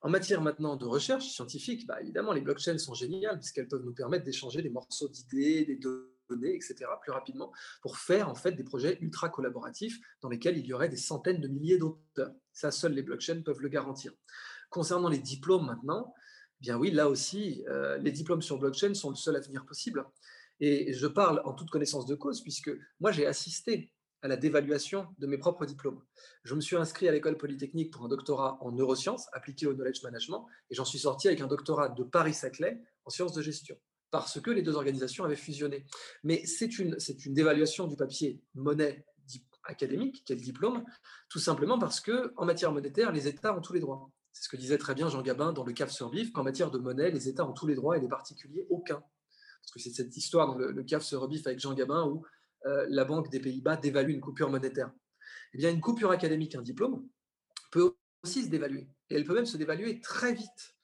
[0.01, 3.93] En matière maintenant de recherche scientifique, bah, évidemment, les blockchains sont géniales puisqu'elles peuvent nous
[3.93, 5.77] permettre d'échanger des morceaux d'idées, des
[6.29, 10.65] données, etc., plus rapidement, pour faire en fait des projets ultra collaboratifs dans lesquels il
[10.65, 12.33] y aurait des centaines de milliers d'auteurs.
[12.53, 14.13] Ça, seuls les blockchains peuvent le garantir.
[14.69, 16.13] Concernant les diplômes maintenant,
[16.61, 20.05] eh bien oui, là aussi, euh, les diplômes sur blockchain sont le seul avenir possible.
[20.61, 25.07] Et je parle en toute connaissance de cause, puisque moi j'ai assisté à la dévaluation
[25.17, 26.01] de mes propres diplômes.
[26.43, 30.03] Je me suis inscrit à l'école polytechnique pour un doctorat en neurosciences appliqué au knowledge
[30.03, 33.77] management et j'en suis sorti avec un doctorat de Paris-Saclay en sciences de gestion
[34.11, 35.85] parce que les deux organisations avaient fusionné.
[36.23, 39.05] Mais c'est une, c'est une dévaluation du papier monnaie
[39.65, 40.83] académique, quel diplôme,
[41.29, 44.09] tout simplement parce que en matière monétaire, les États ont tous les droits.
[44.31, 46.71] C'est ce que disait très bien Jean Gabin dans le CAF sur BIF, qu'en matière
[46.71, 49.03] de monnaie, les États ont tous les droits et les particuliers aucun.
[49.61, 52.25] Parce que c'est cette histoire dans le, le CAF sur BIF avec Jean Gabin où
[52.65, 54.91] euh, la Banque des Pays-Bas dévalue une coupure monétaire.
[55.53, 57.07] Eh bien, une coupure académique, un diplôme,
[57.71, 58.89] peut aussi se dévaluer.
[59.09, 60.75] Et elle peut même se dévaluer très vite.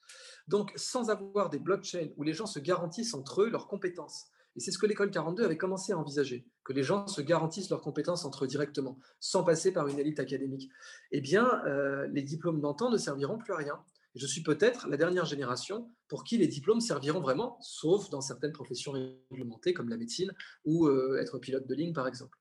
[0.48, 4.28] Donc, sans avoir des blockchains où les gens se garantissent entre eux leurs compétences.
[4.56, 7.70] Et c'est ce que l'école 42 avait commencé à envisager, que les gens se garantissent
[7.70, 10.70] leurs compétences entre eux directement, sans passer par une élite académique.
[11.12, 13.84] Eh bien, euh, les diplômes d'antan ne serviront plus à rien
[14.16, 18.54] je suis peut-être la dernière génération pour qui les diplômes serviront vraiment, sauf dans certaines
[18.54, 20.32] professions réglementées comme la médecine
[20.64, 22.38] ou euh, être pilote de ligne par exemple.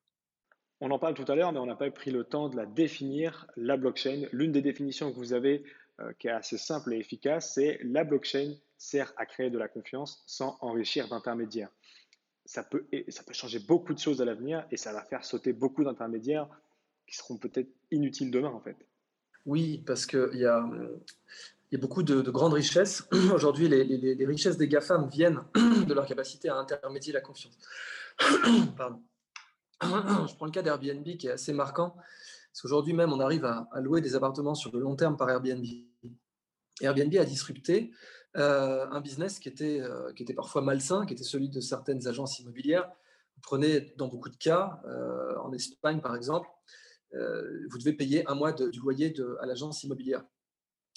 [0.80, 2.66] On en parle tout à l'heure, mais on n'a pas pris le temps de la
[2.66, 4.28] définir, la blockchain.
[4.32, 5.64] L'une des définitions que vous avez,
[6.00, 9.68] euh, qui est assez simple et efficace, c'est la blockchain sert à créer de la
[9.68, 11.70] confiance sans enrichir d'intermédiaires.
[12.44, 15.52] Ça peut, ça peut changer beaucoup de choses à l'avenir et ça va faire sauter
[15.52, 16.48] beaucoup d'intermédiaires
[17.06, 18.76] qui seront peut-être inutiles demain en fait.
[19.46, 20.66] Oui, parce qu'il y a,
[21.74, 23.06] a beaucoup de, grandes richesses.
[23.34, 27.56] Aujourd'hui, les, richesses des GAFAM viennent de leur capacité à intermédier la confiance.
[28.76, 29.02] Pardon.
[29.82, 33.68] Je prends le cas d'Airbnb qui est assez marquant, parce qu'aujourd'hui même, on arrive à,
[33.80, 35.64] louer des appartements sur le long terme par Airbnb.
[36.80, 37.92] Airbnb a disrupté
[38.36, 42.06] euh, un business qui était, euh, qui était parfois malsain, qui était celui de certaines
[42.08, 42.88] agences immobilières.
[43.36, 46.48] Vous prenez dans beaucoup de cas, euh, en Espagne par exemple,
[47.70, 50.24] vous devez payer un mois du loyer à l'agence immobilière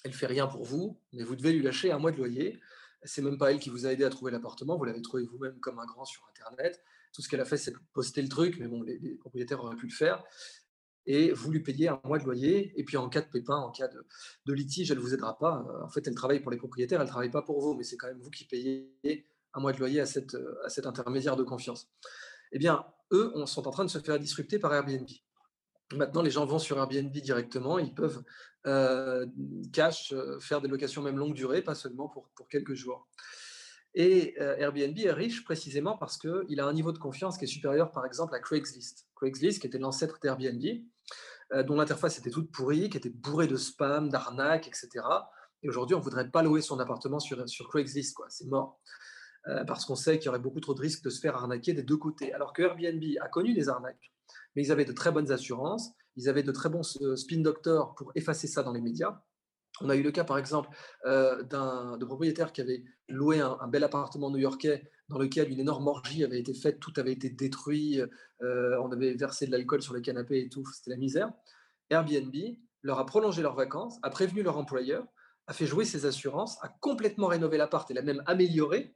[0.04, 2.60] elle fait rien pour vous, mais vous devez lui lâcher un mois de loyer.
[3.04, 5.60] C'est même pas elle qui vous a aidé à trouver l'appartement, vous l'avez trouvé vous-même
[5.60, 6.82] comme un grand sur Internet.
[7.14, 9.88] Tout ce qu'elle a fait, c'est poster le truc, mais bon, les, propriétaires auraient pu
[9.88, 10.24] le faire.
[11.06, 13.72] Et vous lui payez un mois de loyer, et puis en cas de pépin, en
[13.72, 15.66] cas de, litige, elle ne vous aidera pas.
[15.70, 17.84] Euh, en fait, elle travaille pour les propriétaires, elle ne travaille pas pour vous, mais
[17.84, 18.92] c'est quand même vous qui payez
[19.54, 21.90] un mois de loyer à, cette, à cet intermédiaire de confiance.
[22.52, 25.08] Eh bien, eux on, sont en train de se faire disrupter par Airbnb.
[25.94, 28.22] Maintenant, les gens vont sur Airbnb directement, ils peuvent
[28.66, 29.26] euh,
[29.72, 33.08] cash, euh, faire des locations même longue durée, pas seulement pour, quelques jours.
[33.94, 37.48] Et euh, Airbnb est riche précisément parce qu'il a un niveau de confiance qui est
[37.48, 39.08] supérieur, par exemple, à Craigslist.
[39.16, 40.62] Craigslist, qui était l'ancêtre d'Airbnb,
[41.66, 44.90] dont l'interface était toute pourrie, qui était bourrée de spam, d'arnaques, etc.
[45.64, 48.26] Et aujourd'hui, on ne voudrait pas louer son appartement sur, sur Craigslist, quoi.
[48.30, 48.82] C'est mort.
[49.66, 51.84] parce qu'on sait qu'il y aurait beaucoup trop de risques de se faire arnaquer des
[51.84, 52.34] deux côtés.
[52.34, 54.12] Alors que Airbnb a connu des arnaques
[54.58, 57.94] mais ils avaient de très bonnes assurances, ils avaient de très bons euh, spin doctors
[57.94, 59.22] pour effacer ça dans les médias.
[59.82, 60.70] On a eu le cas, par exemple,
[61.06, 65.88] euh, d'un de propriétaire qui avait loué un, bel appartement new-yorkais dans lequel une énorme
[65.88, 69.94] orgie avait été faite, tout avait été détruit, euh, on avait versé de l'alcool sur
[69.94, 71.32] les canapés et tout, c'était la misère.
[71.92, 72.36] Airbnb
[72.82, 75.06] leur a prolongé leurs vacances, a prévenu leur employeur,
[75.46, 78.96] a fait jouer ses assurances, a complètement rénové l'appart et l'a même amélioré,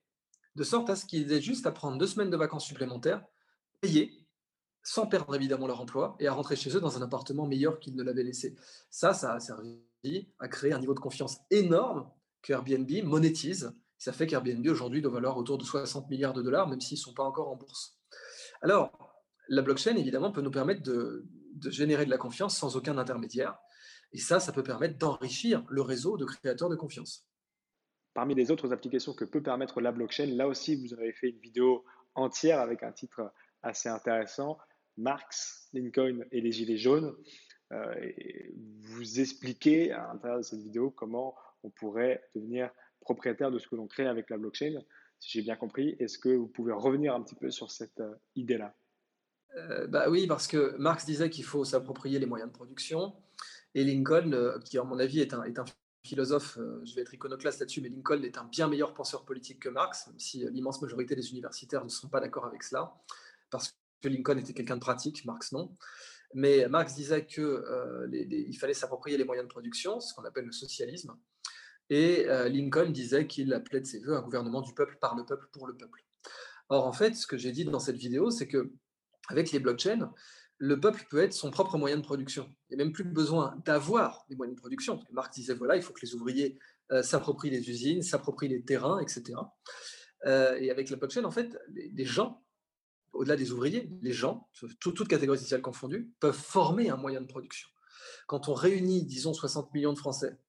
[0.56, 3.24] de sorte à ce qu'ils aient juste à prendre deux semaines de vacances supplémentaires,
[3.80, 4.21] payées,
[4.84, 7.96] sans perdre évidemment leur emploi, et à rentrer chez eux dans un appartement meilleur qu'ils
[7.96, 8.56] ne l'avaient laissé.
[8.90, 9.80] Ça, ça a servi
[10.40, 12.10] à créer un niveau de confiance énorme
[12.42, 13.74] que Airbnb monétise.
[13.98, 17.02] Ça fait qu'Airbnb aujourd'hui doit valoir autour de 60 milliards de dollars, même s'ils ne
[17.02, 18.00] sont pas encore en bourse.
[18.62, 18.92] Alors,
[19.48, 23.58] la blockchain, évidemment, peut nous permettre de, de générer de la confiance sans aucun intermédiaire.
[24.14, 27.28] Et ça, ça peut permettre d'enrichir le réseau de créateurs de confiance.
[28.14, 31.40] Parmi les autres applications que peut permettre la blockchain, là aussi, vous avez fait une
[31.40, 34.58] vidéo entière avec un titre assez intéressant,
[35.02, 37.16] Marx, Lincoln et les Gilets jaunes.
[37.72, 38.12] Euh,
[38.80, 43.76] vous expliquez à l'intérieur de cette vidéo comment on pourrait devenir propriétaire de ce que
[43.76, 44.82] l'on crée avec la blockchain.
[45.20, 48.16] Si j'ai bien compris, est-ce que vous pouvez revenir un petit peu sur cette euh,
[48.36, 48.76] idée-là?
[49.58, 53.14] Euh, bah oui, parce que Marx disait qu'il faut s'approprier les moyens de production,
[53.76, 55.66] et Lincoln, qui à mon avis est un, est un
[56.06, 59.70] philosophe, je vais être iconoclaste là-dessus, mais Lincoln est un bien meilleur penseur politique que
[59.70, 62.94] Marx, même si l'immense majorité des universitaires ne sont pas d'accord avec cela,
[63.50, 63.74] parce
[64.10, 65.76] Lincoln était quelqu'un de pratique, Marx non.
[66.34, 70.52] Mais Marx disait qu'il euh, fallait s'approprier les moyens de production, ce qu'on appelle le
[70.52, 71.16] socialisme.
[71.90, 75.26] Et euh, Lincoln disait qu'il appelait de ses voeux un gouvernement du peuple, par le
[75.26, 76.06] peuple, pour le peuple.
[76.70, 78.72] Or, en fait, ce que j'ai dit dans cette vidéo, c'est que
[79.28, 80.12] avec les blockchains,
[80.58, 82.50] le peuple peut être son propre moyen de production.
[82.70, 85.02] Il n'y a même plus besoin d'avoir des moyens de production.
[85.12, 86.58] Marx disait, voilà, il faut que les ouvriers
[86.92, 89.34] euh, s'approprient les usines, s'approprient les terrains, etc.
[90.26, 92.42] et avec la blockchain, en fait, les gens
[93.22, 97.70] au-delà des ouvriers, les gens, toutes catégories sociales confondues, peuvent former un moyen de production.
[98.26, 100.40] Quand on réunit, disons, 60 millions de Français,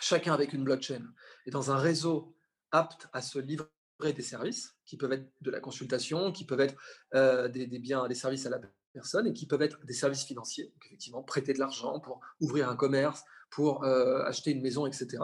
[0.00, 1.04] chacun avec une blockchain,
[1.46, 2.36] et dans un réseau
[2.72, 3.68] apte à se livrer
[4.00, 6.74] des services, qui peuvent être de la consultation, qui peuvent être
[7.14, 8.60] euh, des, biens, des services à la
[8.92, 12.74] personne, et qui peuvent être des services financiers, effectivement prêter de l'argent pour ouvrir un
[12.74, 15.18] commerce, pour euh, acheter une maison, etc.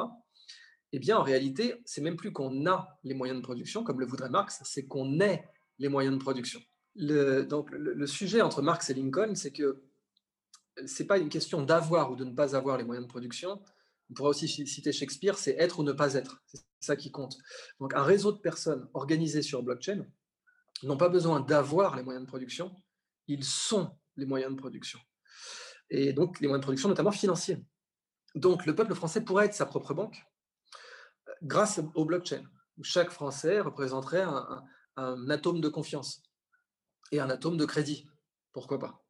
[0.93, 4.07] Eh bien, en réalité, c'est même plus qu'on a les moyens de production, comme le
[4.07, 5.45] voudrait Marx, c'est qu'on est
[5.81, 6.61] les moyens de production
[6.97, 9.83] le, donc, le, sujet entre Marx et Lincoln, c'est que
[10.87, 13.61] ce n'est pas une question d'avoir ou de ne pas avoir les moyens de production.
[14.11, 16.43] On pourrait aussi citer Shakespeare, c'est être ou ne pas être.
[16.47, 17.37] C'est ça qui compte.
[17.81, 20.07] Donc un réseau de personnes organisées sur blockchain
[20.83, 22.75] n'ont pas besoin d'avoir les moyens de production,
[23.27, 24.99] ils sont les moyens de production.
[25.91, 27.65] Et donc les moyens de production, notamment financiers.
[28.35, 30.23] Donc le peuple français pourrait être sa propre banque
[31.29, 32.45] euh, grâce au blockchain,
[32.83, 34.25] chaque Français représenterait
[34.97, 36.23] un atome de confiance
[37.21, 38.07] un atome de crédit.
[38.53, 39.05] Pourquoi pas?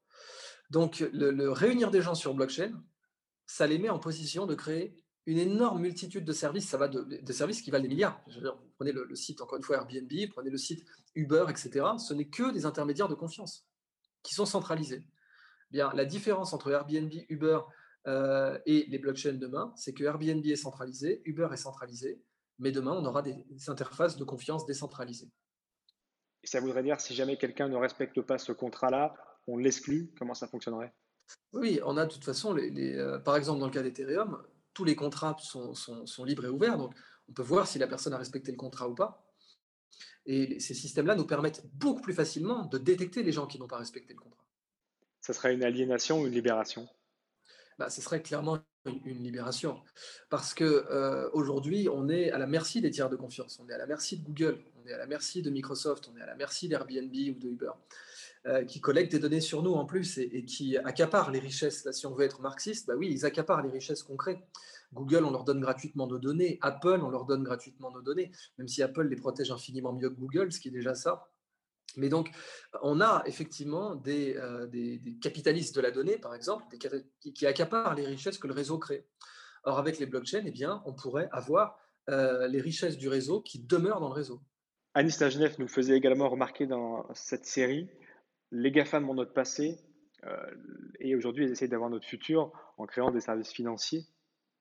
[0.70, 2.72] Donc, le, réunir des gens sur blockchain,
[3.46, 6.68] ça les met en position de créer une énorme multitude de services.
[6.68, 8.22] Ça va de, services qui valent des milliards.
[8.76, 11.86] prenez le, site, encore une fois, Airbnb, prenez le site Uber, etc.
[11.98, 13.66] Ce n'est que des intermédiaires de confiance
[14.22, 15.06] qui sont centralisés.
[15.70, 17.60] Bien, la différence entre Airbnb, Uber
[18.06, 22.22] euh, et les blockchains demain, c'est que Airbnb est centralisé, Uber est centralisé,
[22.58, 23.36] mais demain, on aura des
[23.68, 25.30] interfaces de confiance décentralisées.
[26.44, 29.14] Et ça voudrait dire, si jamais quelqu'un ne respecte pas ce contrat-là,
[29.46, 30.92] on l'exclut Comment ça fonctionnerait?
[31.54, 34.42] Oui, on a de toute façon, les, euh, par exemple, dans le cas d'Ethereum,
[34.74, 36.76] tous les contrats sont, sont, libres et ouverts.
[36.76, 36.94] Donc,
[37.30, 39.26] on peut voir si la personne a respecté le contrat ou pas.
[40.26, 43.78] Et ces systèmes-là nous permettent beaucoup plus facilement de détecter les gens qui n'ont pas
[43.78, 44.44] respecté le contrat.
[45.22, 46.87] Ça serait une aliénation ou une libération?
[47.78, 49.80] Bah, Ce serait clairement une, libération.
[50.28, 53.59] Parce qu'aujourd'hui, euh, on est à la merci des tiers de confiance.
[53.64, 56.16] On est à la merci de Google on est à la merci de Microsoft, on
[56.18, 57.70] est à la merci d'Airbnb ou de Uber,
[58.46, 61.84] euh, qui collectent des données sur nous en plus et, qui accaparent les richesses.
[61.84, 64.40] Là, si on veut être marxiste, bah oui, ils accaparent les richesses concrètes.
[64.92, 66.58] Google, on leur donne gratuitement nos données.
[66.60, 70.14] Apple, on leur donne gratuitement nos données, même si Apple les protège infiniment mieux que
[70.14, 71.28] Google, ce qui est déjà ça.
[71.96, 72.30] Mais donc,
[72.82, 74.66] on a effectivement des, euh,
[75.20, 76.64] capitalistes de la donnée, par exemple,
[77.22, 79.06] qui, accaparent les richesses que le réseau crée.
[79.62, 81.78] Or, avec les blockchains, eh bien, on pourrait avoir
[82.10, 84.42] euh, les richesses du réseau qui demeurent dans le réseau.
[84.94, 87.88] Anis Lagenef nous faisait également remarquer dans cette série
[88.54, 89.78] les GAFAM ont notre passé
[90.24, 90.37] euh,
[91.00, 94.07] et aujourd'hui ils essayent d'avoir notre futur en créant des services financiers.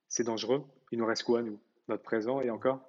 [0.08, 0.64] C'est dangereux.
[0.90, 1.60] Il nous reste quoi, nous?
[1.88, 2.80] Notre présent et encore?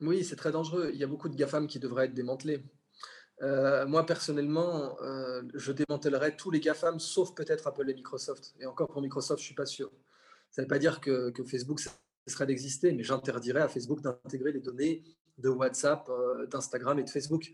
[0.00, 0.90] Oui, c'est très dangereux.
[0.92, 2.62] Il y a beaucoup de GAFAM qui devraient être démantelés.
[3.42, 8.54] Euh, moi, personnellement, euh, je démantellerais tous les GAFAM, sauf peut-être Apple et Microsoft.
[8.60, 9.90] Et encore pour Microsoft, je ne suis pas sûr.
[10.50, 11.80] Ça ne veut pas dire que, que Facebook
[12.26, 15.02] cesserait d'exister, mais j'interdirais à Facebook d'intégrer les données
[15.38, 17.52] de WhatsApp, euh, d'Instagram et de Facebook.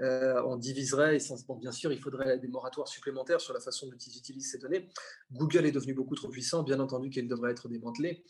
[0.00, 1.18] Euh, on diviserait,
[1.60, 4.88] bien sûr, il faudrait des moratoires supplémentaires sur la façon dont ils utilisent ces données.
[5.32, 8.24] Google est devenu beaucoup trop puissant, bien entendu qu'il devrait être démantelé.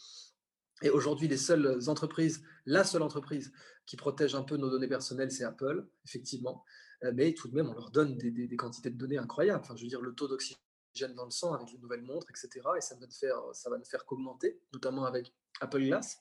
[0.82, 3.52] Et aujourd'hui, les seules entreprises, la seule entreprise
[3.86, 6.64] qui protège un peu nos données personnelles, c'est Apple, effectivement.
[7.04, 9.60] Euh, mais tout de même, on leur donne des, quantités de données incroyables.
[9.62, 12.66] Enfin, je veux dire, le taux d'oxygène dans le sang avec les nouvelles montres, etc.
[12.76, 16.20] Et ça va, faire, ça va ne faire qu'augmenter, notamment avec Apple Glass.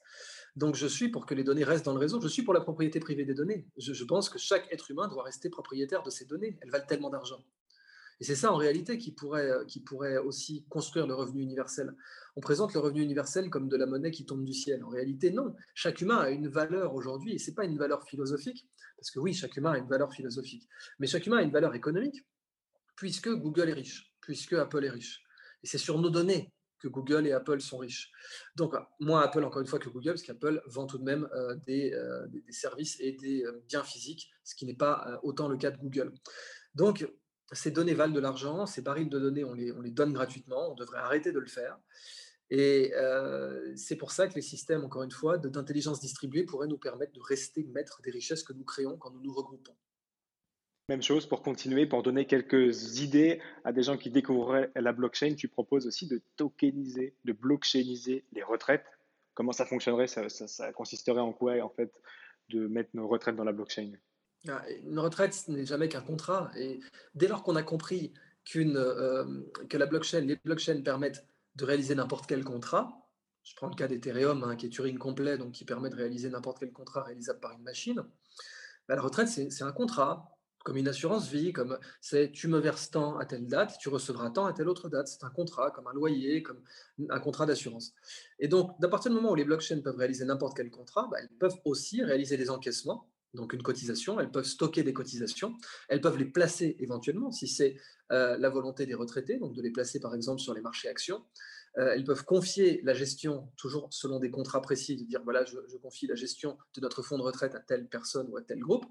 [0.55, 2.21] Donc, je suis pour que les données restent dans le réseau.
[2.21, 3.67] Je suis pour la propriété privée des données.
[3.77, 6.57] Je, pense que chaque être humain doit rester propriétaire de ces données.
[6.61, 7.43] Elles valent tellement d'argent.
[8.19, 11.95] Et c'est ça en réalité qui pourrait, euh, qui pourrait aussi construire le revenu universel.
[12.35, 14.83] On présente le revenu universel comme de la monnaie qui tombe du ciel.
[14.83, 15.55] En réalité, non.
[15.73, 18.67] Chaque humain a une valeur aujourd'hui, et ce n'est pas une valeur philosophique,
[18.97, 20.67] parce que oui, chaque humain a une valeur philosophique,
[20.99, 22.25] mais chaque humain a une valeur économique,
[22.95, 25.23] puisque Google est riche, puisque Apple est riche.
[25.63, 26.53] Et c'est sur nos données
[26.87, 28.11] Google et Apple sont riches.
[28.55, 31.55] Donc, moins Apple encore une fois que Google, parce qu'Apple vend tout de même euh,
[31.65, 35.71] des, euh, des, services et des biens physiques, ce qui n'est pas autant le cas
[35.71, 36.13] de Google.
[36.75, 37.07] Donc,
[37.51, 40.71] ces données valent de l'argent, ces barils de données, on les, on les, donne gratuitement,
[40.71, 41.77] on devrait arrêter de le faire.
[42.49, 46.77] Et euh, c'est pour ça que les systèmes, encore une fois, d'intelligence distribuée pourraient nous
[46.77, 49.75] permettre de rester maîtres des richesses que nous créons quand nous nous regroupons.
[50.89, 55.35] Même chose pour continuer, pour donner quelques idées à des gens qui découvriraient la blockchain,
[55.35, 58.85] tu proposes aussi de tokeniser, de blockchainiser les retraites.
[59.33, 60.07] Comment ça fonctionnerait?
[60.07, 61.91] Ça, consisterait en quoi, en fait,
[62.49, 63.93] de mettre nos retraites dans la blockchain?
[64.49, 66.51] Ah, une retraite, ce n'est jamais qu'un contrat.
[66.57, 66.81] Et
[67.15, 68.13] dès lors qu'on a compris
[68.57, 73.07] euh, que la blockchain, les blockchains permettent de réaliser n'importe quel contrat,
[73.43, 76.29] je prends le cas d'Ethereum, hein, qui est Turing complet, donc qui permet de réaliser
[76.29, 78.03] n'importe quel contrat réalisable par une machine,
[78.87, 82.89] bah, la retraite, c'est un contrat, comme une assurance vie, comme c'est tu me verses
[82.89, 85.07] tant à telle date, tu recevras tant à telle autre date.
[85.07, 86.61] C'est un contrat, comme un loyer, comme
[87.09, 87.93] un contrat d'assurance.
[88.39, 91.17] Et donc, d'à partir du moment où les blockchains peuvent réaliser n'importe quel contrat, bah,
[91.21, 95.55] elles peuvent aussi réaliser des encaissements donc une cotisation, elles peuvent stocker des cotisations,
[95.89, 97.77] elles peuvent les placer éventuellement si c'est
[98.11, 101.23] euh, la volonté des retraités, donc de les placer par exemple sur les marchés actions.
[101.79, 105.57] Euh, elles peuvent confier la gestion, toujours selon des contrats précis, de dire voilà, je,
[105.81, 108.85] confie la gestion de notre fonds de retraite à telle personne ou à tel groupe.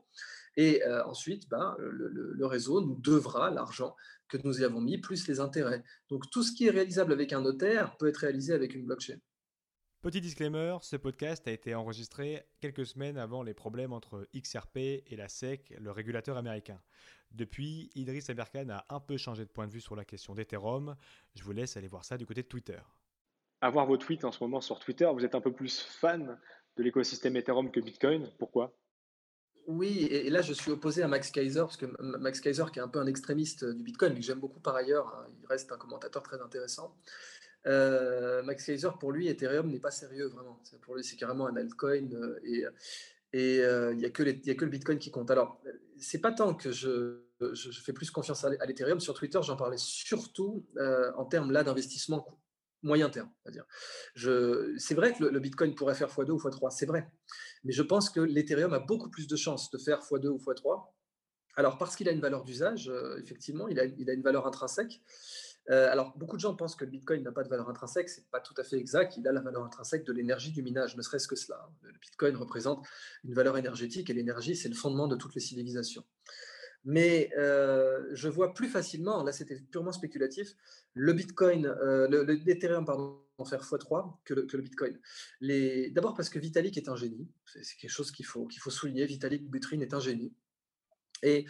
[0.56, 3.96] Et euh, ensuite, ben, le, le, réseau nous devra l'argent
[4.28, 5.82] que nous y avons mis, plus les intérêts.
[6.08, 9.18] Donc tout ce qui est réalisable avec un notaire peut être réalisé avec une blockchain.
[10.02, 15.16] Petit disclaimer, ce podcast a été enregistré quelques semaines avant les problèmes entre XRP et
[15.16, 16.80] la SEC, le régulateur américain.
[17.30, 20.96] Depuis, Idriss Aberkan a un peu changé de point de vue sur la question d'Ethereum.
[21.36, 22.80] Je vous laisse aller voir ça du côté de Twitter.
[23.60, 26.36] Avoir vos tweets en ce moment sur Twitter, vous êtes un peu plus fan
[26.76, 28.28] de l'écosystème Ethereum que Bitcoin.
[28.40, 28.74] Pourquoi?
[29.66, 32.82] Oui, et là je suis opposé à Max Kaiser, parce que Max Kaiser, qui est
[32.82, 35.70] un peu un extrémiste du Bitcoin, mais que j'aime beaucoup par ailleurs, hein, il reste
[35.72, 36.96] un commentateur très intéressant.
[37.66, 40.60] Euh, Max Kaiser, pour lui, Ethereum n'est pas sérieux vraiment.
[40.82, 42.40] Pour lui, c'est carrément un altcoin euh,
[43.32, 45.30] et euh, il n'y a, que le Bitcoin qui compte.
[45.30, 45.62] Alors,
[45.96, 49.00] c'est pas tant que je, je, fais plus confiance à, l'Ethereum.
[49.00, 50.66] Sur Twitter, j'en parlais surtout
[51.16, 52.26] en termes là d'investissement
[52.82, 53.30] moyen terme.
[54.16, 57.10] C'est vrai que le, Bitcoin pourrait faire x2 ou x3, c'est vrai.
[57.64, 60.90] Mais je pense que l'Ethereum a beaucoup plus de chances de faire x2 ou x3.
[61.56, 65.02] Alors, parce qu'il a une valeur d'usage, effectivement, il a, une valeur intrinsèque.
[65.70, 68.08] Euh, alors, beaucoup de gens pensent que le Bitcoin n'a pas de valeur intrinsèque.
[68.08, 69.16] Ce n'est pas tout à fait exact.
[69.16, 71.68] Il a la valeur intrinsèque de l'énergie du minage, ne serait-ce que cela.
[71.82, 72.86] Le Bitcoin représente
[73.24, 76.04] une valeur énergétique et l'énergie, c'est le fondement de toutes les civilisations.
[76.84, 80.56] Mais euh, je vois plus facilement, là c'était purement spéculatif,
[80.94, 84.98] le Bitcoin, euh, l'Ethereum, pardon, faire x3 que le, que le Bitcoin.
[85.92, 89.06] D'abord parce que Vitalik est un génie, c'est quelque chose qu'il faut, qu'il faut souligner,
[89.06, 90.32] Vitalik Buterin est un génie.
[91.22, 91.46] Et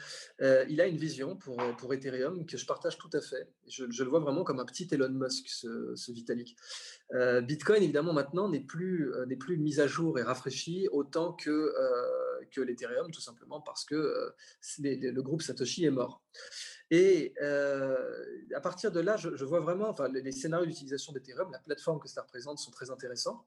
[0.68, 3.48] il a une vision pour, pour Ethereum que je partage tout à fait.
[3.68, 6.56] Je, le vois vraiment comme un petit Elon Musk, ce, Vitalik.
[7.42, 11.72] Bitcoin, évidemment, maintenant n'est plus, euh, plus mis à jour et rafraîchi autant que,
[12.50, 14.34] que l'Ethereum, tout simplement parce que
[14.78, 16.22] le groupe Satoshi est mort.
[16.90, 21.98] Et à partir de là, je, vois vraiment, enfin, les, scénarios d'utilisation d'Ethereum, la plateforme
[21.98, 23.46] que cela représente sont très intéressants.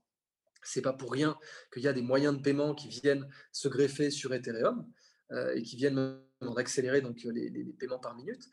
[0.64, 1.38] C'est pas pour rien
[1.72, 4.92] qu'il y a des moyens de paiement qui viennent se greffer sur Ethereum.
[5.32, 6.20] Euh, et qui viennent
[6.56, 8.48] d'accélérer donc les, paiements par minute.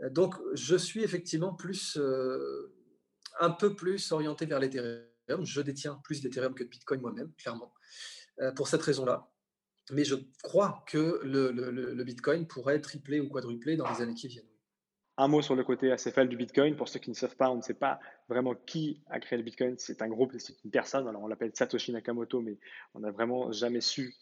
[0.00, 2.72] Euh, donc, je suis effectivement plus, euh,
[3.40, 5.02] un peu plus orienté vers l'Ethereum.
[5.42, 7.72] Je détiens plus d'Ethereum que de Bitcoin moi-même, clairement,
[8.54, 9.28] pour cette raison-là.
[9.90, 14.48] Mais je crois que le, Bitcoin pourrait tripler ou quadrupler dans les années qui viennent.
[15.16, 16.76] Un mot sur le côté acéphale du Bitcoin.
[16.76, 17.98] Pour ceux qui ne savent pas, on ne sait pas
[18.28, 19.76] vraiment qui a créé le Bitcoin.
[19.78, 21.08] C'est un groupe, c'est une personne.
[21.08, 22.58] Alors on l'appelle Satoshi Nakamoto, mais
[22.94, 24.14] on n'a vraiment jamais su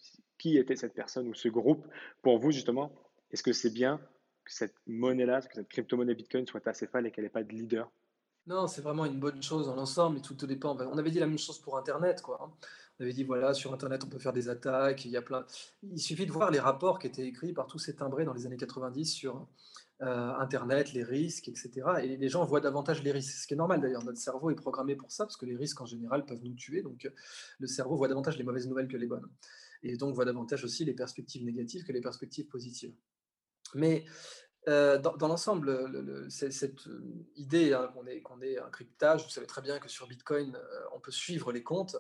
[0.43, 1.86] qui était cette personne ou ce groupe.
[2.20, 2.93] Pour vous, justement,
[3.30, 4.01] est-ce que c'est bien
[4.45, 7.88] que cette monnaie-là, que cette crypto-monnaie Bitcoin soit acéphale et qu'elle n'ait pas de leader?
[8.49, 10.76] Non, c'est vraiment une bonne chose dans l'ensemble, mais tout dépend.
[10.76, 12.40] On avait dit la même chose pour Internet, quoi.
[12.43, 12.53] Hein.
[12.99, 15.47] On avait dit, voilà, sur Internet, on peut faire des attaques, il y a plein...
[15.84, 18.45] Il suffit de voir les rapports qui étaient écrits par tous ces timbrés dans les
[18.45, 19.47] années 90 sur
[20.03, 21.70] euh, Internet, les risques, etc.
[22.03, 24.05] Et les gens voient davantage les risques, ce qui est normal d'ailleurs.
[24.05, 26.82] Notre cerveau est programmé pour ça, parce que les risques en général peuvent nous tuer,
[26.82, 27.11] donc euh,
[27.61, 29.28] le cerveau voit davantage les mauvaises nouvelles que les bonnes.
[29.83, 32.95] Et donc voit davantage aussi les perspectives négatives que les perspectives positives.
[33.74, 34.05] Mais
[34.68, 36.89] euh, dans, l'ensemble, cette
[37.35, 40.57] idée hein, qu'on ait, qu'on ait, un cryptage, vous savez très bien que sur Bitcoin,
[40.95, 41.97] on peut suivre les comptes.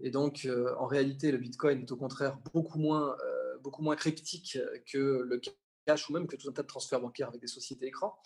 [0.00, 3.16] Et donc, en réalité, le Bitcoin est au contraire beaucoup moins,
[3.62, 5.40] beaucoup moins cryptique que le
[5.86, 8.16] cash ou même que tout un tas de transferts bancaires avec des sociétés écrans.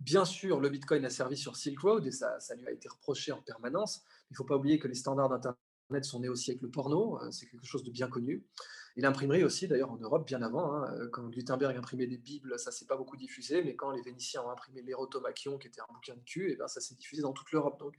[0.00, 2.88] Bien sûr, le Bitcoin a servi sur Silk Road et ça, ça lui a été
[2.88, 4.02] reproché en permanence.
[4.30, 5.58] Il ne faut pas oublier que les standards d'Internet
[6.02, 8.44] sont nés aussi avec le porno, euh, c'est quelque chose de bien connu.
[8.96, 10.74] Et l'imprimerie aussi, d'ailleurs en Europe, bien avant.
[10.74, 14.02] Hein, euh, quand Gutenberg imprimait des Bibles, ça s'est pas beaucoup diffusé, mais quand les
[14.02, 16.94] Vénitiens ont imprimé l'Erotomachion, qui était un bouquin de cul, et eh ben, ça s'est
[16.94, 17.78] diffusé dans toute l'Europe.
[17.78, 17.94] Donc,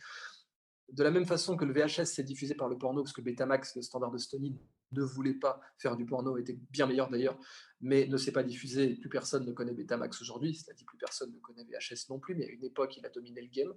[0.92, 3.76] de la même façon que le VHS s'est diffusé par le porno, parce que Betamax,
[3.76, 4.60] le standard de Stony,
[4.92, 7.40] ne voulait pas faire du porno, était bien meilleur d'ailleurs,
[7.80, 11.40] mais ne s'est pas diffusé, plus personne ne connaît Betamax aujourd'hui, c'est-à-dire plus personne ne
[11.40, 13.74] connaît VHS non plus, mais à une époque, il a dominé le game.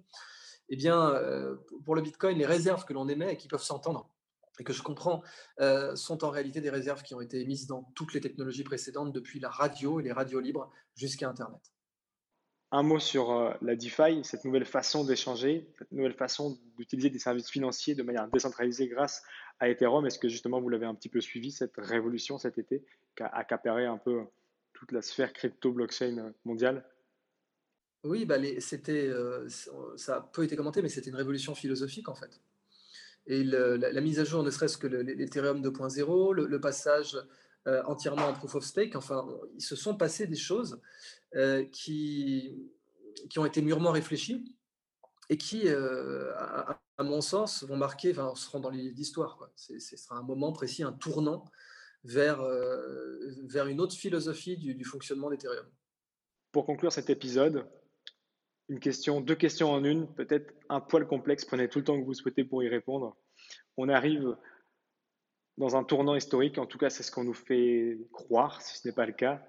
[0.68, 4.08] Eh bien, euh, pour le Bitcoin, les réserves que l'on émet et qui peuvent s'entendre,
[4.58, 5.22] et que je comprends,
[5.60, 9.12] euh, sont en réalité des réserves qui ont été émises dans toutes les technologies précédentes,
[9.12, 11.74] depuis la radio et les radios libres jusqu'à Internet
[12.74, 17.20] un mot sur euh, la DeFi, cette nouvelle façon d'échanger, cette nouvelle façon d'utiliser des
[17.20, 19.22] services financiers de manière décentralisée grâce
[19.60, 20.04] à Ethereum.
[20.06, 22.84] Est-ce que justement vous l'avez un petit peu suivi, cette révolution cet été
[23.16, 24.24] qui a accaparé un peu
[24.72, 26.84] toute la sphère crypto-blockchain mondiale?
[28.04, 29.48] Oui, bah c'était, euh,
[29.96, 32.40] ça a peu été commenté, mais c'était une révolution philosophique en fait.
[33.26, 37.16] Et la, mise à jour, ne serait-ce que l'Ethereum 2.0, le, passage
[37.64, 40.78] entièrement en proof of stake, enfin, ils se sont passés des choses
[41.36, 42.70] euh, qui,
[43.28, 44.54] qui ont été mûrement réfléchis
[45.30, 49.50] et qui, euh, à, mon sens, vont marquer, enfin, seront dans les livres d'histoire.
[49.56, 51.44] Ce sera un moment précis, un tournant
[52.04, 55.66] vers, euh, vers une autre philosophie du, fonctionnement d'Ethereum.
[56.52, 57.66] Pour conclure cet épisode,
[58.68, 62.04] une question, deux questions en une, peut-être un poil complexe, prenez tout le temps que
[62.04, 63.16] vous souhaitez pour y répondre.
[63.76, 64.36] On arrive
[65.58, 68.88] dans un tournant historique, en tout cas c'est ce qu'on nous fait croire, si ce
[68.88, 69.46] n'est pas le cas,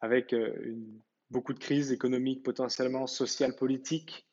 [0.00, 1.00] avec une
[1.30, 4.26] beaucoup de crises économiques, potentiellement sociales, politiques.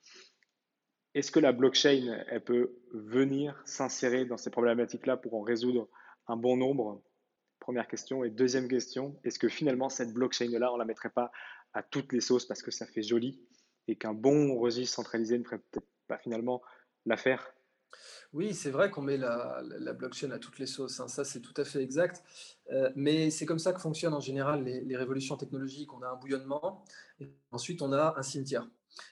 [1.14, 5.88] Est-ce que la blockchain, elle peut venir s'insérer dans ces problématiques-là pour en résoudre
[6.28, 7.02] un bon nombre?
[7.60, 8.24] Première question.
[8.24, 11.32] Et deuxième question, est-ce que finalement cette blockchain-là, on ne la mettrait pas
[11.74, 13.42] à toutes les sauces parce que ça fait joli?
[13.88, 16.62] Et qu'un bon registre centralisé ne ferait peut-être pas finalement
[17.06, 17.54] l'affaire
[18.34, 19.64] oui, c'est vrai qu'on met la,
[19.98, 21.08] blockchain à toutes les sauces, hein.
[21.08, 22.24] ça c'est tout à fait exact.
[22.72, 25.94] Euh, mais c'est comme ça que fonctionnent en général les, révolutions technologiques.
[25.94, 26.84] On a un bouillonnement,
[27.20, 28.68] et ensuite on a un cimetière.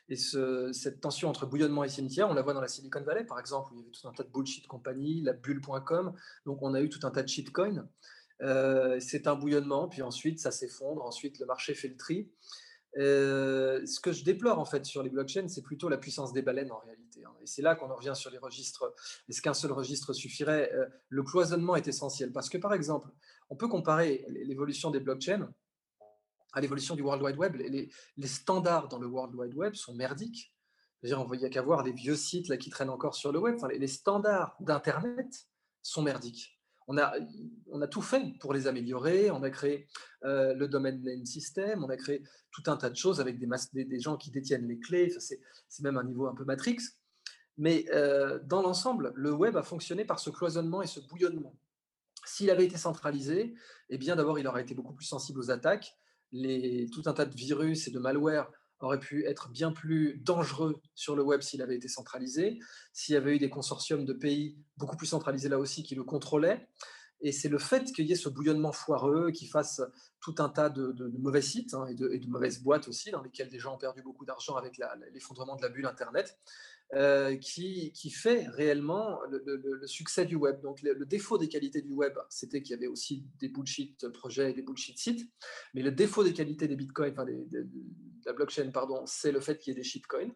[0.10, 3.40] Et cette tension entre bouillonnement et cimetière, on la voit dans la Silicon Valley, par
[3.40, 6.14] exemple, où il y avait tout un tas de bullshit compagnies, la bulle.com,
[6.46, 7.88] donc on a eu tout un tas de shitcoins.
[8.42, 12.30] Euh, c'est un bouillonnement, puis ensuite ça s'effondre, ensuite le marché fait le tri.
[12.98, 16.42] Euh, ce que je déplore en fait sur les blockchains, c'est plutôt la puissance des
[16.42, 17.24] baleines en réalité.
[17.26, 17.34] Hein.
[17.42, 18.94] Et c'est là qu'on en revient sur les registres.
[19.28, 20.72] Est-ce qu'un seul registre suffirait?
[20.74, 23.10] Euh, Le cloisonnement est essentiel parce que par exemple,
[23.50, 25.52] on peut comparer l'évolution des blockchains
[26.54, 27.56] à l'évolution du World Wide Web.
[27.56, 30.54] Les, standards dans le World Wide Web sont merdiques.
[31.04, 33.56] -dire, on n'y a qu'à voir les vieux sites qui traînent encore sur le web.
[33.56, 35.48] Enfin, les standards d'Internet
[35.82, 36.55] sont merdiques
[36.88, 39.32] on a, tout fait pour les améliorer.
[39.32, 39.88] On a créé
[40.24, 44.00] euh, le domain name system, on a créé tout un tas de choses avec des,
[44.00, 45.14] gens qui détiennent les clés.
[45.20, 45.40] c'est,
[45.82, 46.78] même un niveau un peu Matrix.
[47.58, 51.56] Mais euh, dans l'ensemble, le web a fonctionné par ce cloisonnement et ce bouillonnement.
[52.26, 53.56] S'il avait été centralisé,
[53.90, 55.98] eh bien d'abord, il aurait été beaucoup plus sensible aux attaques.
[56.32, 61.16] Tout un tas de virus et de malware aurait pu être bien plus dangereux sur
[61.16, 62.60] le web s'il avait été centralisé,
[62.94, 66.04] s'il y avait eu des consortiums de pays beaucoup plus centralisés là aussi qui le
[66.04, 66.68] contrôlaient.
[67.22, 69.82] Et c'est le fait qu'il y ait ce bouillonnement foireux, qui fasse
[70.20, 73.60] tout un tas de, mauvais sites hein, et, de, mauvaises boîtes aussi, dans lesquelles des
[73.60, 74.80] gens ont perdu beaucoup d'argent avec
[75.14, 76.38] l'effondrement de la bulle Internet,
[76.94, 80.62] euh, qui, fait réellement le, succès du web.
[80.62, 84.52] Donc le, défaut des qualités du web, c'était qu'il y avait aussi des bullshit projets
[84.52, 85.28] et des bullshit sites,
[85.74, 87.68] mais le défaut des qualités des bitcoins, enfin de
[88.26, 90.32] la blockchain, pardon, c'est le fait qu'il y ait des shitcoins.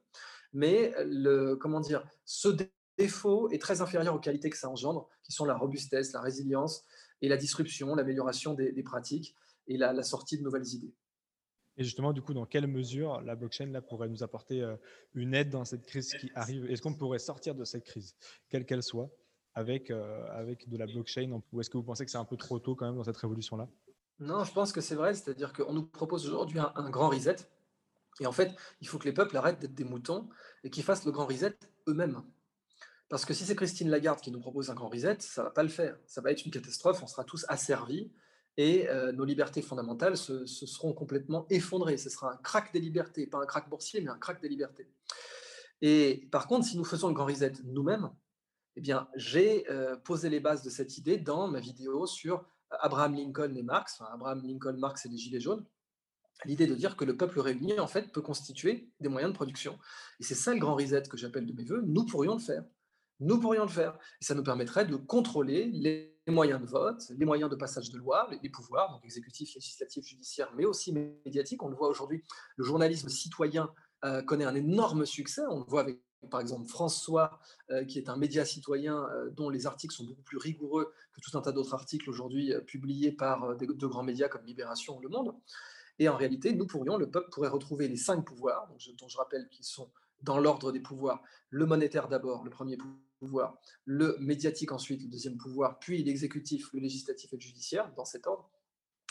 [0.53, 2.49] Mais le, comment dire, ce
[2.99, 6.85] défaut est très inférieur aux qualités que ça engendre, qui sont la robustesse, la résilience
[7.21, 9.35] et la disruption, l'amélioration des, pratiques
[9.67, 10.93] et la sortie de nouvelles idées.
[11.79, 14.75] Et justement, du coup, dans quelle mesure la blockchain là, pourrait nous apporter euh,
[15.13, 16.69] une aide dans cette crise qui arrive?
[16.69, 18.17] Est-ce qu'on pourrait sortir de cette crise,
[18.49, 19.09] quelle qu'elle soit,
[19.53, 22.35] avec, euh, avec de la blockchain Ou est-ce que vous pensez que c'est un peu
[22.35, 23.69] trop tôt quand même dans cette révolution-là?
[24.19, 25.13] Non, je pense que c'est vrai.
[25.13, 27.37] C'est-à-dire qu'on nous propose aujourd'hui un, grand reset
[28.19, 30.27] Et en fait, il faut que les peuples arrêtent d'être des moutons
[30.65, 32.21] et qu'ils fassent le grand reset eux-mêmes.
[33.09, 35.51] Parce que si c'est Christine Lagarde qui nous propose un grand reset, ça ne va
[35.51, 35.97] pas le faire.
[36.05, 38.11] Ça va être une catastrophe, on sera tous asservis
[38.55, 41.97] et euh, nos libertés fondamentales se, seront complètement effondrées.
[41.97, 44.87] Ce sera un crack des libertés, pas un crack boursier, mais un crack des libertés.
[45.81, 48.11] Et par contre, si nous faisons le grand reset nous-mêmes,
[48.75, 53.15] eh bien, j'ai euh, posé les bases de cette idée dans ma vidéo sur Abraham
[53.15, 55.65] Lincoln et Marx, Abraham Lincoln, Marx et les Gilets jaunes,
[56.45, 59.79] l'idée de dire que le peuple réuni, en fait, peut constituer des moyens de production.
[60.19, 61.81] Et c'est ça le grand reset que j'appelle de mes voeux.
[61.85, 62.63] Nous pourrions le faire.
[63.19, 63.97] Nous pourrions le faire.
[64.21, 67.97] Et ça nous permettrait de contrôler les moyens de vote, les moyens de passage de
[67.97, 71.61] loi, les, pouvoirs, donc exécutifs, législatifs, judiciaires, mais aussi médiatiques.
[71.63, 72.23] On le voit aujourd'hui,
[72.55, 73.69] le journalisme citoyen
[74.05, 75.41] euh, connaît un énorme succès.
[75.49, 75.99] On le voit avec
[76.29, 77.39] par exemple François,
[77.71, 81.21] euh, qui est un média citoyen euh, dont les articles sont beaucoup plus rigoureux que
[81.21, 85.07] tout un tas d'autres articles aujourd'hui publiés par de grands médias comme Libération ou Le
[85.07, 85.33] Monde.
[85.97, 89.47] Et en réalité, nous pourrions, le peuple pourrait retrouver les cinq pouvoirs, dont je rappelle
[89.49, 89.91] qu'ils sont
[90.21, 92.77] dans l'ordre des pouvoirs, le monétaire d'abord, le premier
[93.19, 98.05] pouvoir, le médiatique ensuite, le deuxième pouvoir, puis l'exécutif, le législatif et le judiciaire, dans
[98.05, 98.49] cet ordre.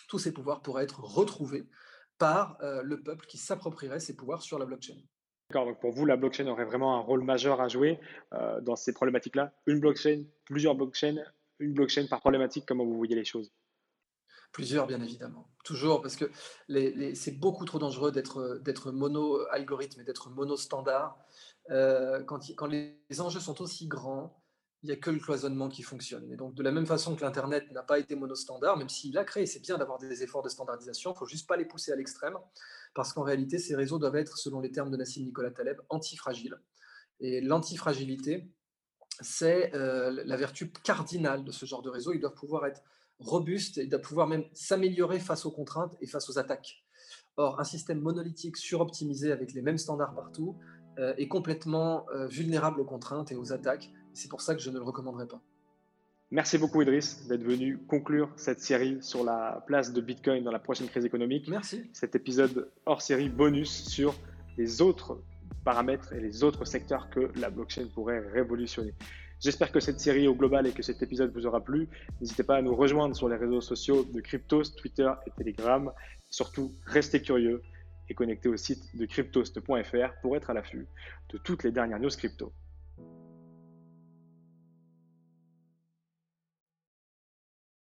[0.08, 1.66] Tous ces pouvoirs pourraient être retrouvés
[2.18, 4.96] par euh, le peuple qui s'approprierait ces pouvoirs sur la blockchain.
[5.50, 7.98] D'accord, donc pour vous, la blockchain aurait vraiment un rôle majeur à jouer
[8.34, 11.16] euh, dans ces problématiques-là Une blockchain, plusieurs blockchains,
[11.58, 13.52] une blockchain par problématique, comment vous voyez les choses?
[14.52, 15.48] Plusieurs, bien évidemment.
[15.64, 16.30] Toujours, parce que
[17.14, 21.18] c'est beaucoup trop dangereux d'être mono-algorithme et d'être mono-standard.
[21.70, 24.42] Euh, quand, les enjeux sont aussi grands,
[24.82, 26.30] il n'y a que le cloisonnement qui fonctionne.
[26.32, 29.24] Et donc, de la même façon que l'Internet n'a pas été monostandard, même s'il a
[29.24, 31.92] créé, c'est bien d'avoir des efforts de standardisation, il ne faut juste pas les pousser
[31.92, 32.38] à l'extrême,
[32.94, 36.58] parce qu'en réalité, ces réseaux doivent être, selon les termes de Nassim Nicolas Taleb, antifragiles.
[37.20, 38.48] Et l'antifragilité,
[39.20, 42.12] c'est euh, la vertu cardinale de ce genre de réseau.
[42.12, 42.82] Ils doivent pouvoir être
[43.20, 46.84] robuste et de pouvoir même s'améliorer face aux contraintes et face aux attaques.
[47.36, 50.56] Or, un système monolithique suroptimisé avec les mêmes standards partout
[50.98, 53.90] euh, est complètement euh, vulnérable aux contraintes et aux attaques.
[54.12, 55.40] C'est pour ça que je ne le recommanderais pas.
[56.30, 60.58] Merci beaucoup Idriss d'être venu conclure cette série sur la place de Bitcoin dans la
[60.58, 61.48] prochaine crise économique.
[61.48, 61.88] Merci.
[61.94, 64.14] Cet épisode hors série bonus sur
[64.58, 65.22] les autres
[65.64, 68.94] paramètres et les autres secteurs que la blockchain pourrait révolutionner.
[69.40, 71.88] J'espère que cette série au global et que cet épisode vous aura plu.
[72.20, 75.92] N'hésitez pas à nous rejoindre sur les réseaux sociaux de Cryptost, Twitter et Telegram.
[76.28, 77.62] Surtout, restez curieux
[78.08, 80.86] et connectez au site de cryptost.fr pour être à l'affût
[81.30, 82.52] de toutes les dernières news crypto.